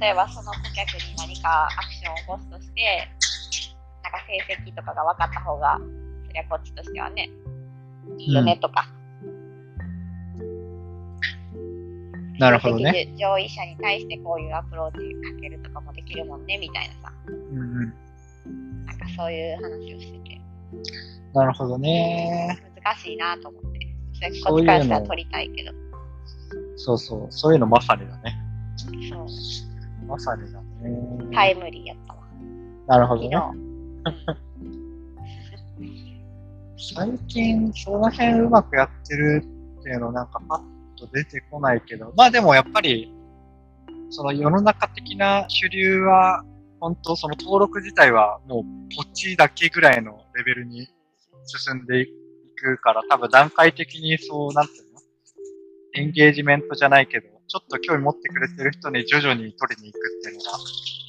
[0.00, 3.08] 例えばその顧客に何かアクションを起こすとして、
[4.02, 5.78] なんか成績とかが分かった方が、
[6.26, 7.30] そりゃこっちとしてはね、
[8.18, 8.88] いいよねとか。
[12.38, 13.14] なるほどね。
[13.16, 14.98] 上位者に対してこういうアプローチ
[15.34, 17.12] かけるとかもできるもんね、みたいなさ。
[17.54, 18.86] うんうん。
[18.86, 20.40] なんかそういう話をしてて、
[21.32, 22.58] なるほどね。
[22.84, 23.88] 難しいなと思って。
[24.14, 25.72] それそういうのこっちからしたら取りたいけど。
[26.76, 27.26] そうそう。
[27.30, 28.36] そういうのまさにだね。
[28.76, 28.86] そ
[29.22, 30.06] う。
[30.06, 30.66] まさにだね。
[31.32, 32.20] タイムリーやったわ。
[32.86, 33.36] なるほど昨ね
[36.86, 36.94] 日。。
[36.96, 39.42] 最近、その辺うまくやってる
[39.80, 40.60] っていうのなんかパッ
[40.98, 43.12] と出てこないけど、まあでもやっぱり、
[44.10, 46.44] その世の中的な主流は、
[46.84, 48.62] 本当その登録自体はもう
[48.94, 50.86] ポチだけぐらいのレベルに
[51.46, 52.06] 進んでい
[52.60, 55.00] くから、多分段階的にそう、なんていうの？
[55.94, 60.50] エンゲージメントじゃないけど、ちょっと興味持ってくれてる人に徐々に取りに行くっていうのが、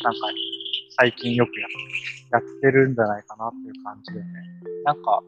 [0.03, 0.19] なんか
[0.97, 1.67] 最近よくや
[2.31, 4.25] やってるんじゃないかなっていう感じでね。
[4.85, 5.21] なんか、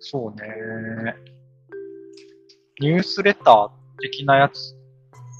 [0.00, 1.14] そうね。
[2.80, 4.74] ニュースレター的なやつ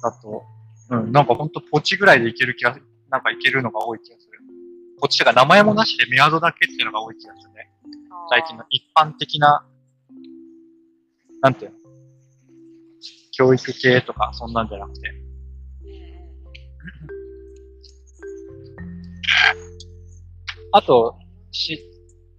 [0.02, 0.42] だと、
[0.90, 2.78] うん、なんかほんとポチぐらいでいける気が、
[3.10, 4.38] なんかいけるのが多い気がする。
[5.00, 7.70] ポチとか名前もなしでメアドだけっていうのが多い気がするね。
[8.30, 9.66] 最近の一般的な、
[11.42, 11.78] なんていうの？
[13.32, 15.00] 教育系とかそんなんじゃなくて。
[20.72, 21.18] あと、
[21.52, 21.80] し、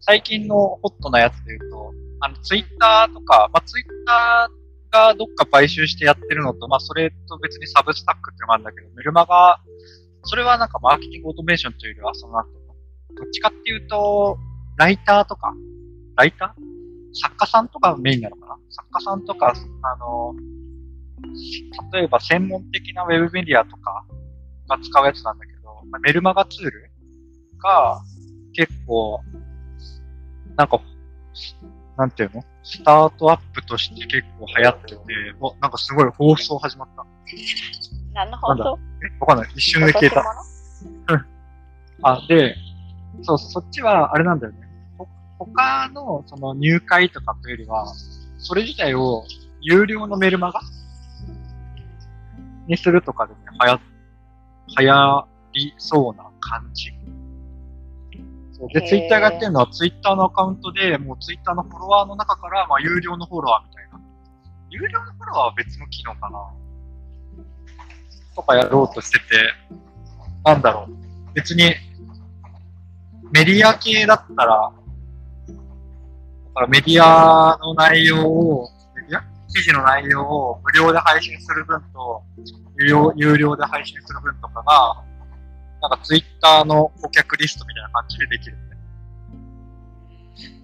[0.02, 4.57] 最近のホットなやつで言うと、あの、ツイッターとか、まあ、ツイッター
[4.98, 9.60] がどっか買収してやってるのと、まあ、それと別にサブスタックっていうのもあるんだけど、メルマガ、
[10.24, 12.74] それはなんかマーケティングオートメーションというよりは、そのなんていうの
[13.16, 14.38] どっちかっていうと、
[14.78, 15.54] ライターとか、
[16.16, 16.62] ライター？
[17.14, 18.58] 作家さんとかがメインなのかな？
[18.70, 20.36] 作家さんとか、あの、
[21.94, 24.06] 例えば専門的なウェブメディアとか
[24.68, 26.92] が使うやつなんだけど、まあメルマガツール
[27.64, 28.02] が
[28.54, 29.22] 結構、
[30.56, 30.80] なんか、
[31.98, 32.44] なんていうの？
[32.64, 34.98] スタートアップとして結構流行ってて、
[35.40, 37.06] おなんかすごい放送始まった。
[38.14, 38.80] 何の放送？
[39.04, 39.50] えわかんない。
[39.56, 40.24] 一瞬で消えた。
[42.04, 42.56] あ、で、
[43.24, 44.60] そう、そっちはあれなんだよね。
[44.98, 45.08] ほ
[45.40, 47.92] 他のその入会とかというよりは、
[48.38, 49.24] それ自体を
[49.62, 50.62] 有料のメルマガ？
[52.68, 53.80] にするとかでね、流行、
[54.82, 56.92] 流行りそうな感じ。
[58.74, 64.00] で、ツイッターがやってるのはツイッターのアカウントで、もうツイッターのフォロワーの中から、まあ、有料のフォロワーみたいな。
[64.70, 66.40] 有料のフォロワーは別の機能かな
[68.36, 69.26] とかやろうとしてて、
[70.44, 71.34] なんだろう。
[71.34, 71.76] 別に、
[73.32, 75.54] メディア系だったら、だ
[76.54, 79.24] からメディアの内容を、メディア？
[79.54, 82.24] 記事の内容を無料で配信する分と、
[82.78, 85.04] 有料有料で配信する分とかが、
[85.90, 88.82] なんかツイッターの顧客リストみたいな感じでできるんだよ。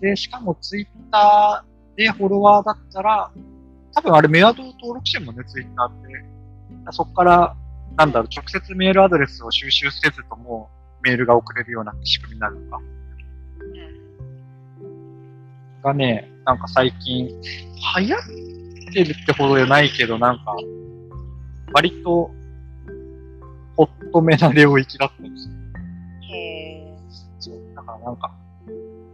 [0.02, 3.32] で、しかもツイッターでフォロワーだったら、
[3.94, 6.92] 多分あれメアドを登録してるもんね、ツイッターって。
[6.92, 7.56] そこから、
[7.96, 10.70] なんだろう、直接メールアドレスを収集せずとも、
[11.02, 12.82] メールが送れるような仕組みになるのか。
[15.84, 20.56] がね、なんか最近、流行ってるってほどじゃないけど、なんか、
[21.74, 22.32] 割と、
[24.14, 25.54] ホットめな領域だったりする。
[26.30, 26.98] へえ。
[27.40, 27.56] そう。
[27.76, 28.32] だからなんか、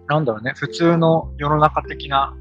[0.07, 2.35] なんだろうね、普通の世の中的な、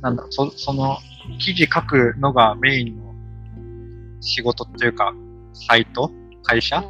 [0.00, 0.98] なんだろう、そその、
[1.38, 3.14] 記事書くのがメインの
[4.20, 5.12] 仕事っていうか、
[5.52, 6.10] サイト？
[6.42, 6.84] 会社？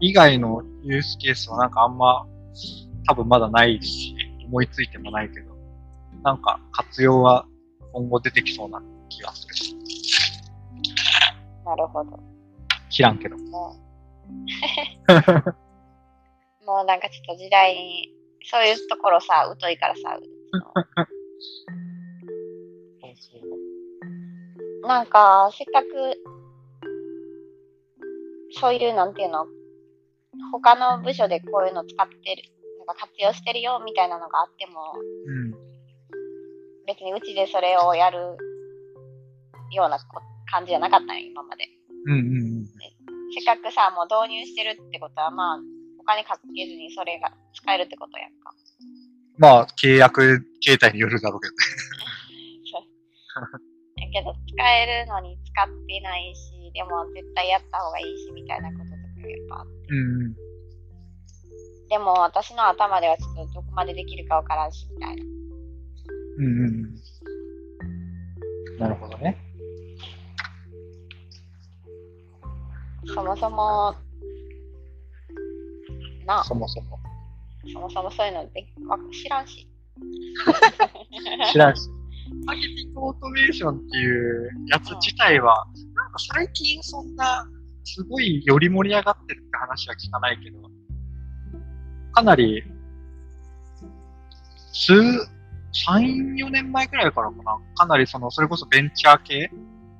[0.00, 2.26] 以外のユースケースはなんかあんま、
[3.08, 4.14] 多分まだないし、
[4.46, 5.52] 思いついてもないけど、
[6.22, 7.46] なんか活用は
[7.92, 9.54] 今後出てきそうな気がする。
[11.64, 12.31] なるほど。
[12.92, 13.36] 知らんけど。
[13.36, 13.82] もう、
[16.64, 20.18] もうなんかちょっと時代に、そういうところさ、疎いからさ、
[24.82, 25.88] なんか、せっかく、
[28.60, 29.46] そういう、なんていうの、
[30.50, 32.42] 他の部署でこういうの使ってる、
[32.78, 34.92] なんか活用してるよみたいなのがあっても、
[35.26, 35.52] うん。
[36.86, 38.18] 別にうちでそれをやる
[39.70, 41.64] ようなこ感じじゃなかったんよ、今まで。
[42.06, 42.66] うんうんうん。
[43.34, 45.58] せっかくさ、もう導入してるってことは、まあ、
[45.98, 48.52] お金かけずにそれが使えるってことやんか。
[49.38, 51.58] まあ、契約形態によるだろうけどね。
[53.96, 59.02] やけど、使えるのに使ってないし、でも絶対やった方がいいし、みたいなこととかやっ
[59.48, 59.72] ぱあって。
[59.90, 60.34] うんうん。
[61.88, 65.24] でも私の頭ではちょっとどこまでできるかわからんし、みたいな。
[65.24, 65.28] う
[66.42, 66.68] んうんう
[68.76, 68.78] ん。
[68.78, 69.36] なるほどね。
[73.22, 73.94] もそも、
[76.26, 76.98] なあ、そもそも。
[77.72, 79.68] そもそもそういうのでわ知らんし。
[81.52, 81.88] 知らんし。
[82.44, 87.46] マ ーケティングオートメーションっていうやつ自体は、なんか最近そんな、
[87.84, 90.58] すごいより盛り上がってるって話は聞かないけど、
[92.12, 92.62] かなり、
[94.72, 97.58] 数、3、4年前くらいからかな。
[97.74, 99.50] かなりその、それこそベンチャー系、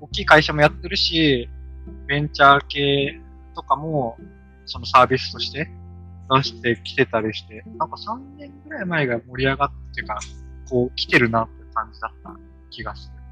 [0.01, 1.49] 大きい会社もやってるし、
[2.07, 3.21] ベンチャー系
[3.55, 4.17] とかも、
[4.67, 5.69] そのサービスとして
[6.31, 10.19] 出してきてたりして、なんか3年くらい前が盛り上がってか、
[10.69, 12.37] こう来てるなって感じだった
[12.71, 13.23] 気がする。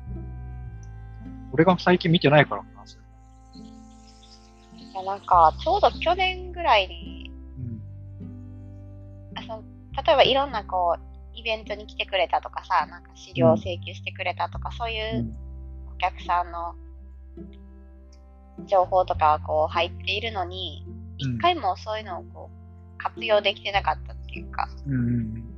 [1.53, 3.05] 俺が最近見てないからかな、それ。
[4.85, 7.31] いやなんか、ちょうど去年ぐらいに、
[8.21, 9.39] うん。
[9.39, 9.63] あその
[10.07, 15.37] 例えばいろんなこう、イベントに来てくれたとかさ、なんか資料を請求してくれたとか、そういううん
[15.95, 16.75] お客さんの
[18.67, 25.51] 情報とかこう入っているのに、うん一回もそういうのをこう活用できてなかったっていうか、うんうん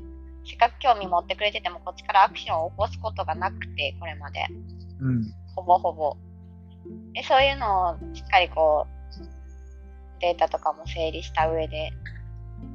[0.45, 4.45] せっかく興味持ってくれてても、こっちからアクションを起こすことがなくて、これまで。
[5.01, 5.09] うん。
[5.09, 5.35] うん。
[5.55, 6.17] ほぼほぼ。
[7.12, 11.93] でそういうのをしっかりこう、データとかも整理した上で、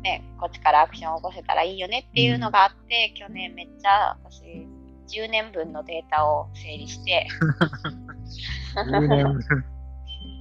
[0.02, 4.44] ね、こっちからアクションを起こせたらいいよねっていうのがあって、去年めっちゃ私、
[5.08, 7.28] 10年分のデータを整理して、
[8.76, 9.77] 10年分。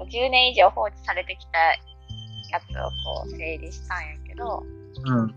[0.05, 1.59] 10年以上放置されてきた
[2.51, 4.63] やつをこう整理したんやけど、
[5.05, 5.35] うん。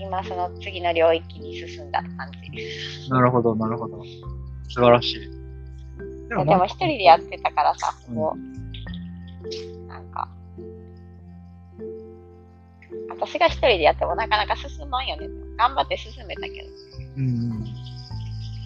[0.00, 3.10] 今その次の領域に進んだ感じ。
[3.10, 4.02] なるほど、なるほど。
[4.68, 5.40] 素晴らしい。
[6.28, 10.28] ででも一人でやってたからさ、こう、なんか、
[13.10, 15.28] 私が一人でやってもなかなか進まんよね。
[15.58, 16.68] 頑張って進めたけど。
[17.16, 17.28] うん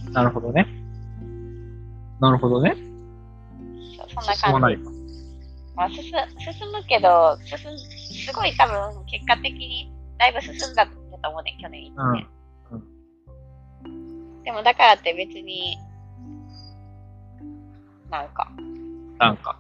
[0.07, 0.13] うん。
[0.13, 0.67] なるほどね。
[2.21, 2.77] なるほどね。
[4.15, 4.77] そんな感じ。
[5.77, 6.13] まあ、進進
[6.71, 10.93] むけど、進んすごい多分結果的にだいぶ進んだと
[11.31, 12.29] 思うね、去年1年。
[14.45, 15.77] でもだからって別に、
[18.11, 18.53] なんか、
[19.19, 19.59] なんか、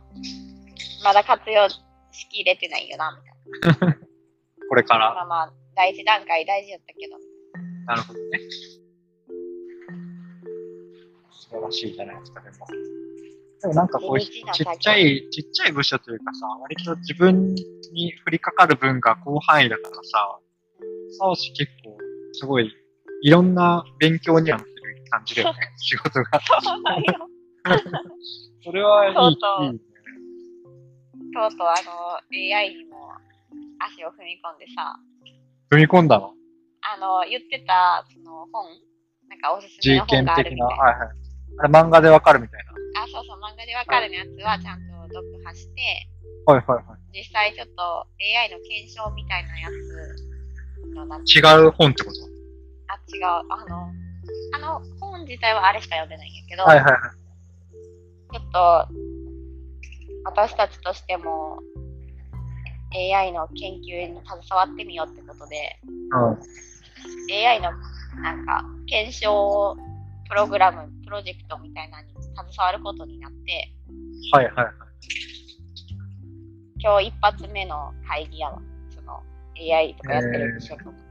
[1.03, 1.81] まだ活用し
[2.29, 3.19] きれてないよな、
[3.53, 3.95] みたい
[4.69, 5.07] これかな。
[5.07, 5.15] ら。
[5.15, 7.17] まあまあ、第一段階大事やったけど。
[7.87, 8.39] なるほどね。
[11.31, 12.67] 素晴らしいじゃないですか、でも。
[13.65, 17.55] でもなんかこう、地ちっちゃい、ちっちゃい部署というかさ、割と自分
[17.95, 20.39] に降りかかる分が広範囲だからさ、
[21.19, 21.97] サオシ結構、
[22.33, 22.71] すごい、
[23.23, 26.41] いろんな勉強にはなってる感じだよね、 仕事が。
[26.41, 27.05] そうなんよ。
[28.63, 29.79] それはいい、そうそういいね。
[31.33, 33.13] とうとうあの AI にも
[33.79, 34.95] 足を踏み込んでさ、
[35.71, 36.35] 踏み込んだの？
[36.83, 38.67] あの言ってたその本、
[39.31, 40.51] なんかおすすめの本がある。
[40.51, 40.75] みたいな。
[40.77, 41.09] はいはい。
[41.61, 42.74] あれ漫画でわかるみたいな。
[42.97, 46.09] あ、そうそう、漫画でわかるやつはちゃんと読破して、
[46.47, 47.19] はいはいはい。
[47.19, 52.21] 実際ちょっと AI の検証みたいなやつのなん違う本ってこと？
[52.89, 53.25] あ、違う。
[53.51, 53.93] あの、
[54.53, 57.01] あの本自体はあれしか読んでないんやけど、はいはいはい。
[58.33, 58.89] ちょっと
[60.25, 61.61] 私たちとしても
[62.95, 66.39] AI の研究に携わってみようってことで、うん。
[67.33, 67.71] AI の
[68.23, 69.77] なんか検証
[70.29, 73.73] プログラム、プロジェクトみたいなのに携わることになって、
[74.33, 74.75] はいはいはい。
[76.79, 78.61] 今日一発目の会議やわ。
[78.95, 79.23] その
[79.57, 80.85] AI とかやってる部署とか。
[80.85, 81.05] とうとう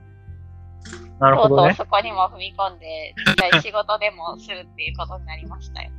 [1.20, 1.74] なるほどね。
[1.76, 5.90] そこにも踏み込んで、実際仕事でもするっていうことになりましたよ。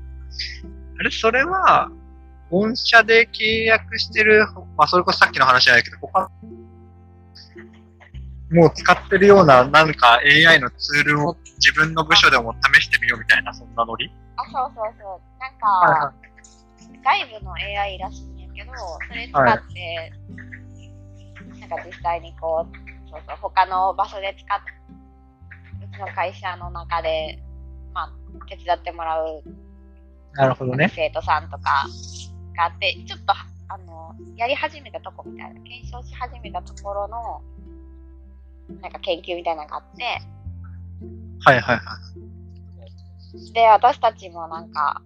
[0.99, 1.91] あれ、それは、
[2.51, 6.31] 御社で契約してる、まあ、それこそさっきの話じゃないけど、他、
[8.53, 14.13] もう使ってるような、なんか AI のツールを自分の部署でも試してみようみたいな、そんなノリ？
[14.37, 15.41] あ、そうそうそう。
[15.41, 16.13] なんか、は
[17.03, 18.73] 外部の AI らしいんやけど、
[19.09, 20.13] それ使って、
[21.61, 24.59] なんか実際にこう、そうそう、他の場所で使っ
[25.83, 27.43] うちの会社の中で、
[27.93, 28.13] まあ、
[28.49, 29.43] 手伝ってもらう
[30.35, 30.91] なるほどね。
[30.95, 31.87] 生徒さんとか
[32.57, 33.33] があって、ちょっと、
[33.69, 37.41] あの、やり始めたとこみたいな、検証し始めたところの、
[38.81, 40.05] なんか研究みたいなのがあって、
[41.45, 42.34] はいはいはい。
[43.53, 45.03] で、私たちもなんか、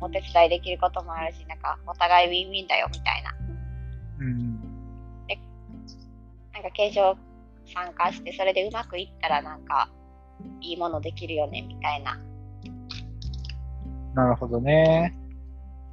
[0.00, 3.34] お手伝いできることもあるし、なんか、お互いウィンウィンだよみたいな。
[4.20, 4.60] うん。
[6.52, 7.16] なんか検証
[7.72, 9.88] 参加して、それでうまくいったらなんか、
[10.60, 12.18] いいものできるよね、みたいな。
[14.14, 15.14] なるほどね。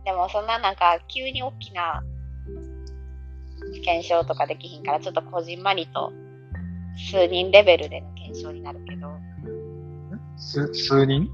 [0.06, 2.04] でもそんななんか、急に大きな
[3.84, 6.12] 検証とかできひんから、ちょっとこじんまりと、
[7.12, 9.10] 数人レベルでの検証になるけど、
[10.38, 11.30] す、数人？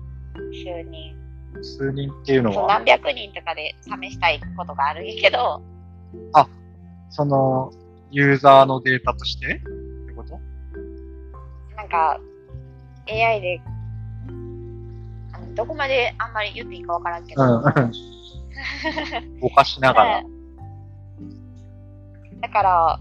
[0.52, 1.16] 数人。
[1.62, 5.62] 数人っていうのは、何百人とかで試したいことがあるんやけど、
[7.12, 7.72] その、
[8.10, 9.46] ユーザーのデータとして？
[9.48, 9.50] っ
[10.08, 10.40] てこと？
[11.76, 12.20] なんか、
[13.10, 13.62] AI で、
[15.34, 17.62] あのどこまであんまり言っていいかわからんけど、うん。
[19.42, 20.24] ぼかしながら。
[22.42, 23.00] だから、あ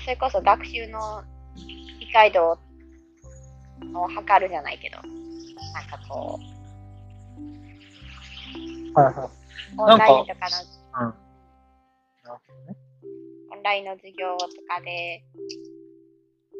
[0.00, 1.24] それこそ学習の
[2.00, 4.98] 理解度を測るじゃないけど、
[5.76, 6.42] なんかこう、
[8.98, 9.28] はいはい。
[9.76, 11.10] オンラインとかの、うん。
[11.10, 12.76] ね。
[13.52, 15.22] オンラインの授業とかで、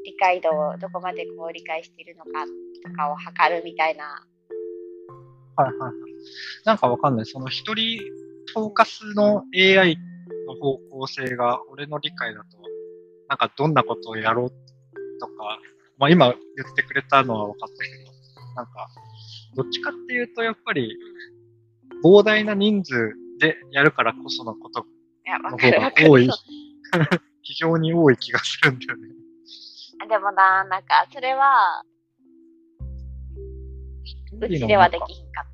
[0.04, 2.30] 理解度をどこまでこう理解しているのか
[2.84, 4.04] とかを測るみたいな、
[5.56, 5.92] はいはいはい。
[6.66, 7.26] なんかわかんない。
[7.26, 8.00] その一人
[8.52, 9.96] フォーカスの AI
[10.46, 12.46] の方向性が俺の理解だと、
[13.28, 14.50] なんかどんなことをやろう
[15.18, 15.58] とか、
[15.96, 16.34] まあ今言
[16.70, 18.16] ってくれたのは分かったけど、
[18.54, 18.88] なんか、
[19.56, 20.96] どっちかっていうとやっぱり
[22.04, 24.86] 膨大な人数でやるからこそのことの。
[25.58, 26.30] 方が多い
[27.42, 29.08] 非常に多い気がするんだよね。
[30.08, 31.82] でもな、なんか、それは、
[34.40, 35.46] うちではできひんかっ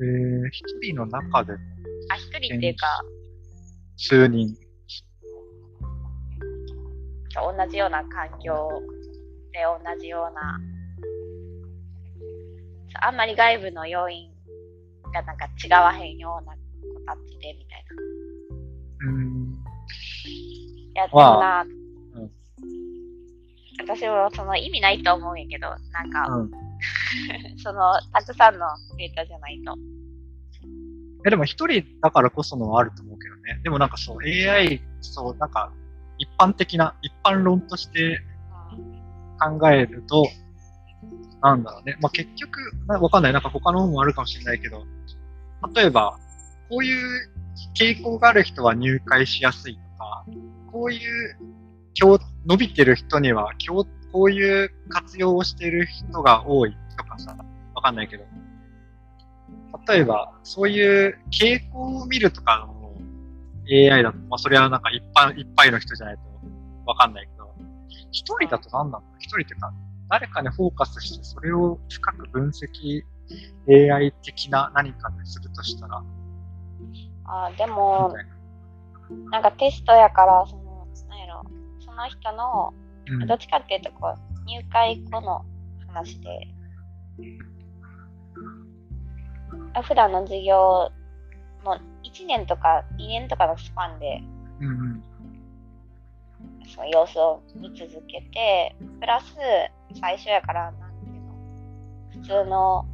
[0.00, 2.14] えー、一人の中でた。
[2.14, 2.86] あ、一人っていうか、
[3.96, 4.54] 数人。
[7.36, 8.68] 同じような環境
[9.52, 10.58] で同じような、
[13.06, 14.30] あんまり外部の要因
[15.12, 16.58] がなんか違わへんような子
[17.06, 18.02] たちでみたいな。
[19.00, 19.52] うーん。
[20.26, 22.30] いや、でもな、うん
[23.86, 26.50] 私もその意味ないと思うんやけど、なんか、うん。
[27.58, 29.76] その、たくさんのデータじゃないと。
[31.26, 33.60] え、でも一人だからこそのはあると思うけどね。
[33.64, 35.70] でもなんかそう、AI、そう、なんか、
[36.16, 38.22] 一般的な、一般論として
[38.72, 40.26] うん考えると、
[41.44, 41.98] なんだろうね。
[42.00, 43.32] まあ、結局、わかんない。
[43.34, 44.82] なんか他の本もあるかもしれないけど、
[45.74, 46.18] 例えば、
[46.70, 47.30] こういう
[47.78, 50.24] 傾向がある人は入会しやすいとか、
[50.72, 51.36] こういう、
[52.46, 53.50] 伸びてる人には、
[54.10, 57.36] こういう活用をしてる人が多いとかさ、
[57.74, 58.24] わかんないけど、
[59.86, 62.94] 例えば、そういう傾向を見るとかの
[63.70, 66.22] AI だと、まあ、それはなんか一般、いっぱいの人じゃないと
[66.86, 67.54] わかんないけど、
[68.12, 69.70] 一人だと何なんだ一人ってか、
[70.08, 73.02] 誰かにフォーカスして、それを深く分析、
[73.68, 76.02] AI 的な何かでするとしたら、
[77.26, 78.14] あでみも。
[79.30, 81.44] なんかテストやから、その、なんやろ、
[81.80, 82.72] その人の、
[83.06, 85.44] うんどっちかっていうと、こう、入会後の
[85.88, 86.48] 話で、
[89.74, 90.90] あ普段の授業
[91.64, 94.22] の1年とか2年とかのスパンで、
[94.60, 95.02] うんうん。
[96.74, 99.26] その様子を見続けて、プラス、
[100.00, 101.32] 最初やから、なんていうの、
[102.10, 102.86] 普通の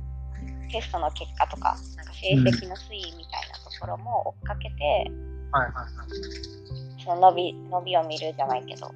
[0.70, 5.10] テストの結果とか、なんか成績の推移みたいなところも追っかけて、
[5.52, 7.02] はいはいはい。
[7.02, 8.90] その伸び、伸びを見るじゃないけど。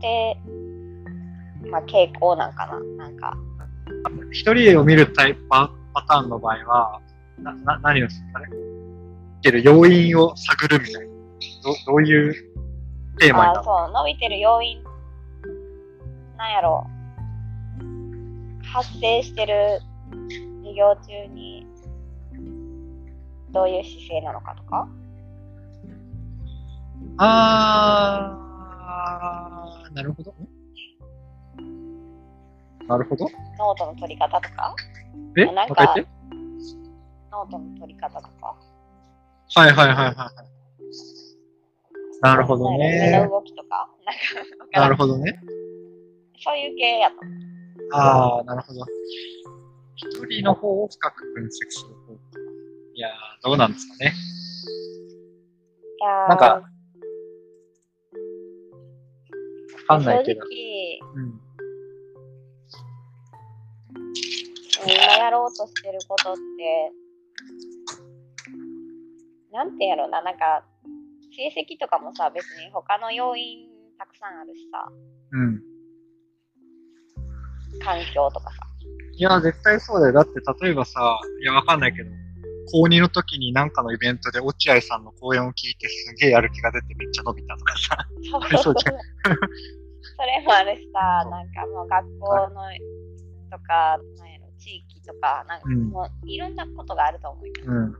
[0.00, 0.36] で、
[1.70, 3.36] まあ傾向なんかな、なんか。
[4.30, 7.00] 一人を見るタイプパパターンの場合は、
[7.38, 8.46] な、な、何をするかね
[9.42, 11.14] ける要因を探るみたいな。
[11.62, 12.34] ど、どういう
[13.18, 14.82] テーマになそう、伸びてる要因、
[16.36, 16.86] なんやろ
[18.62, 19.80] 発生してる
[20.58, 21.66] 授業中に、
[23.50, 24.88] どういう姿勢なのかとか。
[27.18, 30.34] あー、なるほど。
[32.86, 33.26] なるほど。
[33.58, 34.74] ノートの取り方とか、
[35.36, 35.44] え？
[35.52, 35.94] なんか
[37.30, 38.54] ノートの取り方とか。
[39.54, 40.57] はいはいはいはいはい。
[42.20, 43.30] なるほどねの。
[43.30, 44.12] 動きとか、な
[44.64, 45.40] んか、なるほどね。
[46.40, 47.16] そういう系やと。
[47.92, 48.84] あー、なるほど。
[49.96, 52.14] 一人の方を深く分析する方。
[52.94, 53.12] いやー、
[53.44, 54.12] どうなんですかね。
[56.00, 56.62] いやーなんか、わ
[59.88, 60.40] かんないけど。
[60.42, 61.40] 正直、うん。
[64.86, 64.94] 今
[65.24, 66.92] やろうとしてることって、
[69.52, 70.64] なんてやろうな、なんか、
[71.38, 74.90] 成績とかもさ、別に他の要因たくさんあるしさ、
[75.30, 75.62] うん。
[77.78, 78.56] 環境とかさ。
[79.12, 80.12] いや、絶対そうだよ。
[80.14, 82.10] だって、例えばさ、いや、わかんないけど、
[82.72, 87.96] 高2の時になんかのイベントで落合さんの講演を聞いてすげえやる気が出てめっちゃ伸びたとかさ。
[88.30, 88.94] そうそうじゃん
[90.18, 92.62] それもあるしさ、なんかもう学校の
[93.50, 97.92] とか、なんやろ、地域とか、なんかうんもういろんなことがあると思うけど、うん。
[97.92, 97.98] だ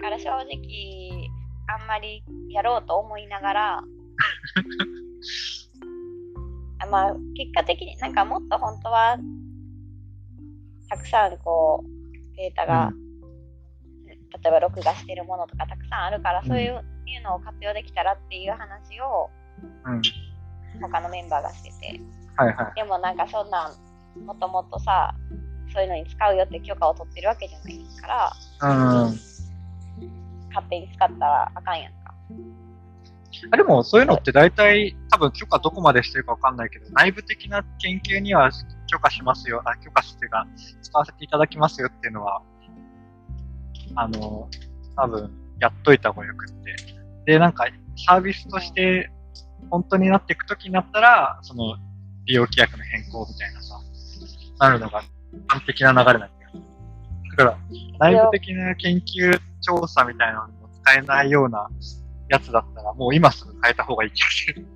[0.00, 1.30] から正直、
[1.66, 3.78] あんまりやろうと思いながら、
[6.78, 9.18] あ まあ、結果的になんかもっと本当は、
[10.88, 12.92] たくさんこう、データが、
[14.06, 19.30] 例えば録画してるものとかたくさんあるから、そういういうのを活用できたらっていう話を
[19.84, 20.02] うん。
[20.80, 22.00] 他のメンバーがしてて、
[22.36, 22.74] はいはい。
[22.74, 25.14] でもなんかそんなん、もともとさ、
[25.72, 28.32] そういうのに使うよって許可を取ってるわけじゃないから、
[29.04, 29.12] うん。
[30.52, 32.14] 勝手に使ったらあかんやんか。
[33.50, 38.50] あでも、そういうのって大体、多分許可どこまでしてるかわかんないけど、内部的な研究には
[38.86, 40.46] 許可しますよ、あ、許可してが、
[40.82, 42.42] 使わせていただきますよっていうのは、
[43.94, 44.48] あの、
[44.96, 45.30] 多分、
[45.60, 46.76] やっといた方がよくって。
[47.24, 47.66] で、なんか、
[48.06, 49.10] サービスとして、
[49.70, 51.76] 本当になっていくときになったら、その、
[52.26, 53.80] 利用規約の変更みたいなさ、
[54.58, 55.02] なるのが
[55.48, 56.41] 完璧な流れなん。
[57.36, 57.58] だから、
[57.98, 61.68] 内部的な研究調査みたいなのにも使えないような
[62.28, 64.66] やつだったら、もう今すぐ変えた方がいい気がする。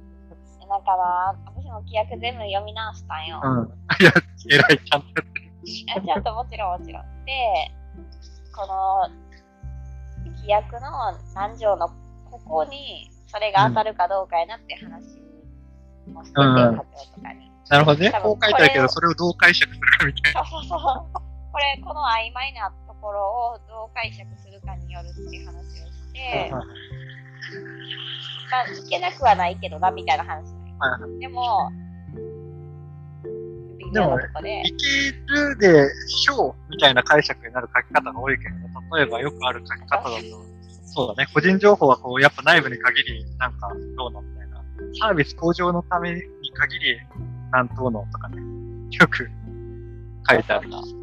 [0.68, 3.40] だから、私も規約全部読み直したんよ。
[3.42, 4.02] うん。
[4.02, 4.12] いや、
[4.50, 5.46] 偉い、ちゃんとやってる。
[5.66, 7.24] いやちゃんともちろんもちろん。
[7.24, 7.32] で、
[8.54, 9.08] この
[10.36, 11.88] 規約の何条の
[12.30, 15.18] ここにそれが当たるかどうかやなって話
[16.06, 17.50] もしてて、うん課長とかに。
[17.68, 18.12] なるほどね。
[18.22, 20.44] こう書いてあるけど、それをどう解釈するかみたいな。
[20.44, 21.26] そうそうそう。
[21.56, 26.58] これ、この曖昧なところをどう解釈するかによるっていう話をして、ま
[28.58, 31.70] あ、いけなくはないけどな、みたいな話なんよはいでも、
[34.42, 38.66] で、いけるでしょうみたいな解釈になる書き方が多いけどね。
[38.94, 40.12] 例えばよくある書き方だと、
[40.84, 41.30] そうだね。
[41.32, 44.62] 個人情報はこう、やっぱ内部に限り、なんか、どうのみたいな。
[45.00, 46.20] サービス向上のために
[46.52, 46.98] 限り、
[47.50, 48.42] なんとうのとかね。
[48.90, 49.30] よく
[50.28, 50.70] 書いてある。
[50.70, 50.95] そうそうそう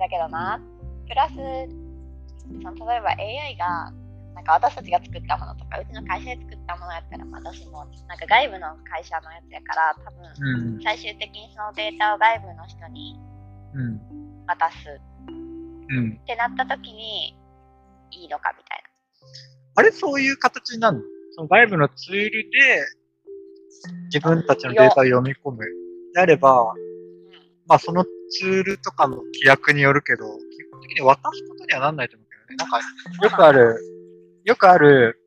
[0.00, 0.58] だけどな、
[1.06, 3.92] プラス、その例えば AI が、
[4.34, 10.82] なんか私たちが作ったものとか、うちの会社で作ったものやったら、まあ私も、なんか外部の会社のやつやから、多分、うん。
[10.82, 13.20] 最終的にそのデータを外部の人に
[13.74, 14.00] うん。
[14.46, 15.00] 渡す
[15.90, 16.18] うん。
[16.22, 17.36] ってなった時に、
[18.12, 18.82] いいのかみたい
[19.76, 21.04] あれ、そういう形になるの？
[21.32, 22.86] その外部のツールで、
[24.12, 25.64] 自分たちのデータを読み込む。
[26.12, 26.74] であれば、
[27.70, 32.56] まあそのツールとかの規約によるけど、基本的に渡すことにはなんないと思うけどね。
[32.56, 32.80] なんか、
[33.22, 33.76] よくある、
[34.44, 35.20] よくある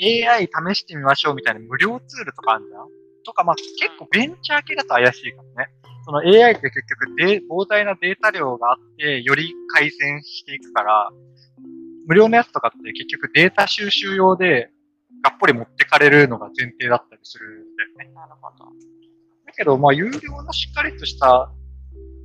[0.00, 2.88] AI 試してみましょうみたいな無料ツールとかあるじゃん
[3.24, 5.68] とか、まあ結構ベンチャー系だと怪しいかもね。
[6.06, 11.10] その AI って結局で膨大なデータ量があって、より改善していくから、
[12.06, 14.70] 無料のやつとかって結局データ収集用で
[15.22, 18.14] がっぽり持ってかれるのが前提だったりするんだよね。
[18.14, 18.64] なるほど。
[19.44, 21.52] だけど、まあ、有料のしっかりとした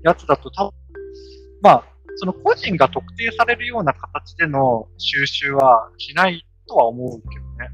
[0.04, 0.72] やつだと、多分
[1.62, 1.84] まあ、
[2.16, 7.70] その個人が特定されるような形での収集はしないとは思うけどね。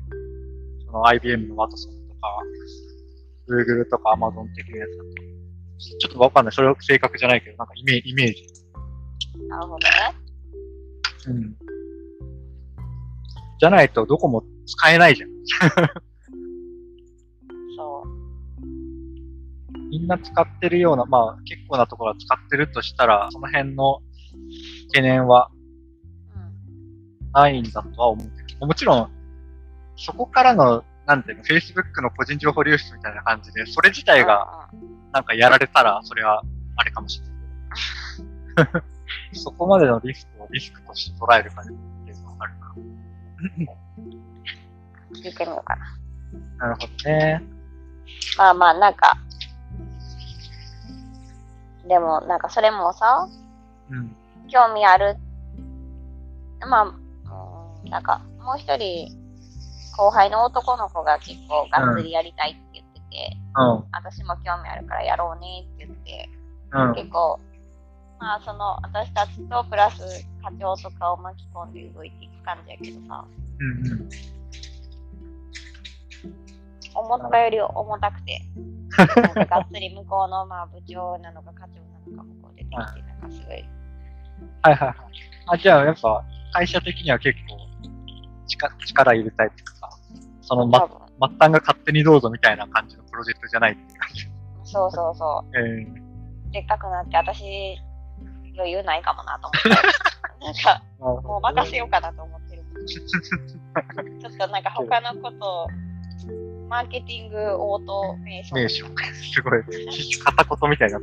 [0.86, 2.28] その IBM のワトソンとか、
[3.50, 5.36] Google とか Amazon 的なやつだと。
[6.00, 6.54] ちょっとわかんない。
[6.54, 8.10] それは正確じゃないけど、なんかイメージ。
[8.10, 8.44] イメージ。
[9.48, 9.92] なるほどね。
[11.28, 11.56] うん。
[13.60, 15.30] じゃないとどこも使えないじゃん。
[19.96, 24.02] みんな使ってるような、まあ結構なところは使ってるとしたら、その辺の
[24.88, 25.50] 懸念は
[26.36, 27.32] うん。
[27.32, 29.12] ないんだとは思うけど、もちろん、
[29.96, 34.70] そこからの、なんていうの、Facebook の個人情報流出みたいな感じで、それ自体が
[35.14, 36.44] なんかやられたら、それは
[36.76, 38.84] あれかもしれないけど。
[39.40, 42.76] そこまでのリスクをリスクとして捉えるかっていうのがあるな。
[45.34, 46.68] てみようかな。
[46.68, 47.42] なるほどね。
[48.38, 49.18] まあまあ、なんか、
[51.88, 53.28] でも、なんかそれもさ、
[53.90, 54.16] うん。
[54.48, 55.18] 興味ある。
[56.68, 59.16] まあ、うんなんか、もう一人、
[59.98, 63.84] 後輩の男の子が結構がっつりやりたいって言ってて、うん。
[63.92, 66.30] 私も興味あるからやろうねって言って、
[66.72, 66.96] うん。
[66.96, 67.40] 結構、
[68.20, 70.02] まあその、私たちとプラス
[70.44, 73.26] 課長とかを巻き込んで動いていく感じやけどさ、
[73.60, 74.10] うんうん。
[76.96, 78.42] 思ったより重たくて、
[78.98, 81.80] なんかがっつり向こうのまあ部長なのか課長
[82.12, 82.88] なのか向こう出てきて、な
[83.18, 83.66] んかすごい、はい
[84.64, 84.96] はいはい。
[85.48, 86.24] あ、じゃあやっぱ
[86.54, 87.58] 会社的には結構
[88.48, 89.90] 力力入れたいっていうか、
[90.42, 94.28] その多ま分、末端が勝手にどうぞみたいな感じのプロジェクトじゃないって感じ。
[94.64, 97.78] そうそうそえう、でっかくなって私、
[98.56, 99.70] 余裕ないかもなと思って、
[100.46, 102.64] なんか、ー、もう任せようかなと思ってる。
[102.88, 105.68] ちょっとなんか他のこと、
[106.70, 108.96] マーケティングオートメーションメーション。
[109.34, 109.64] すごい。
[110.24, 111.00] 片言みたいな。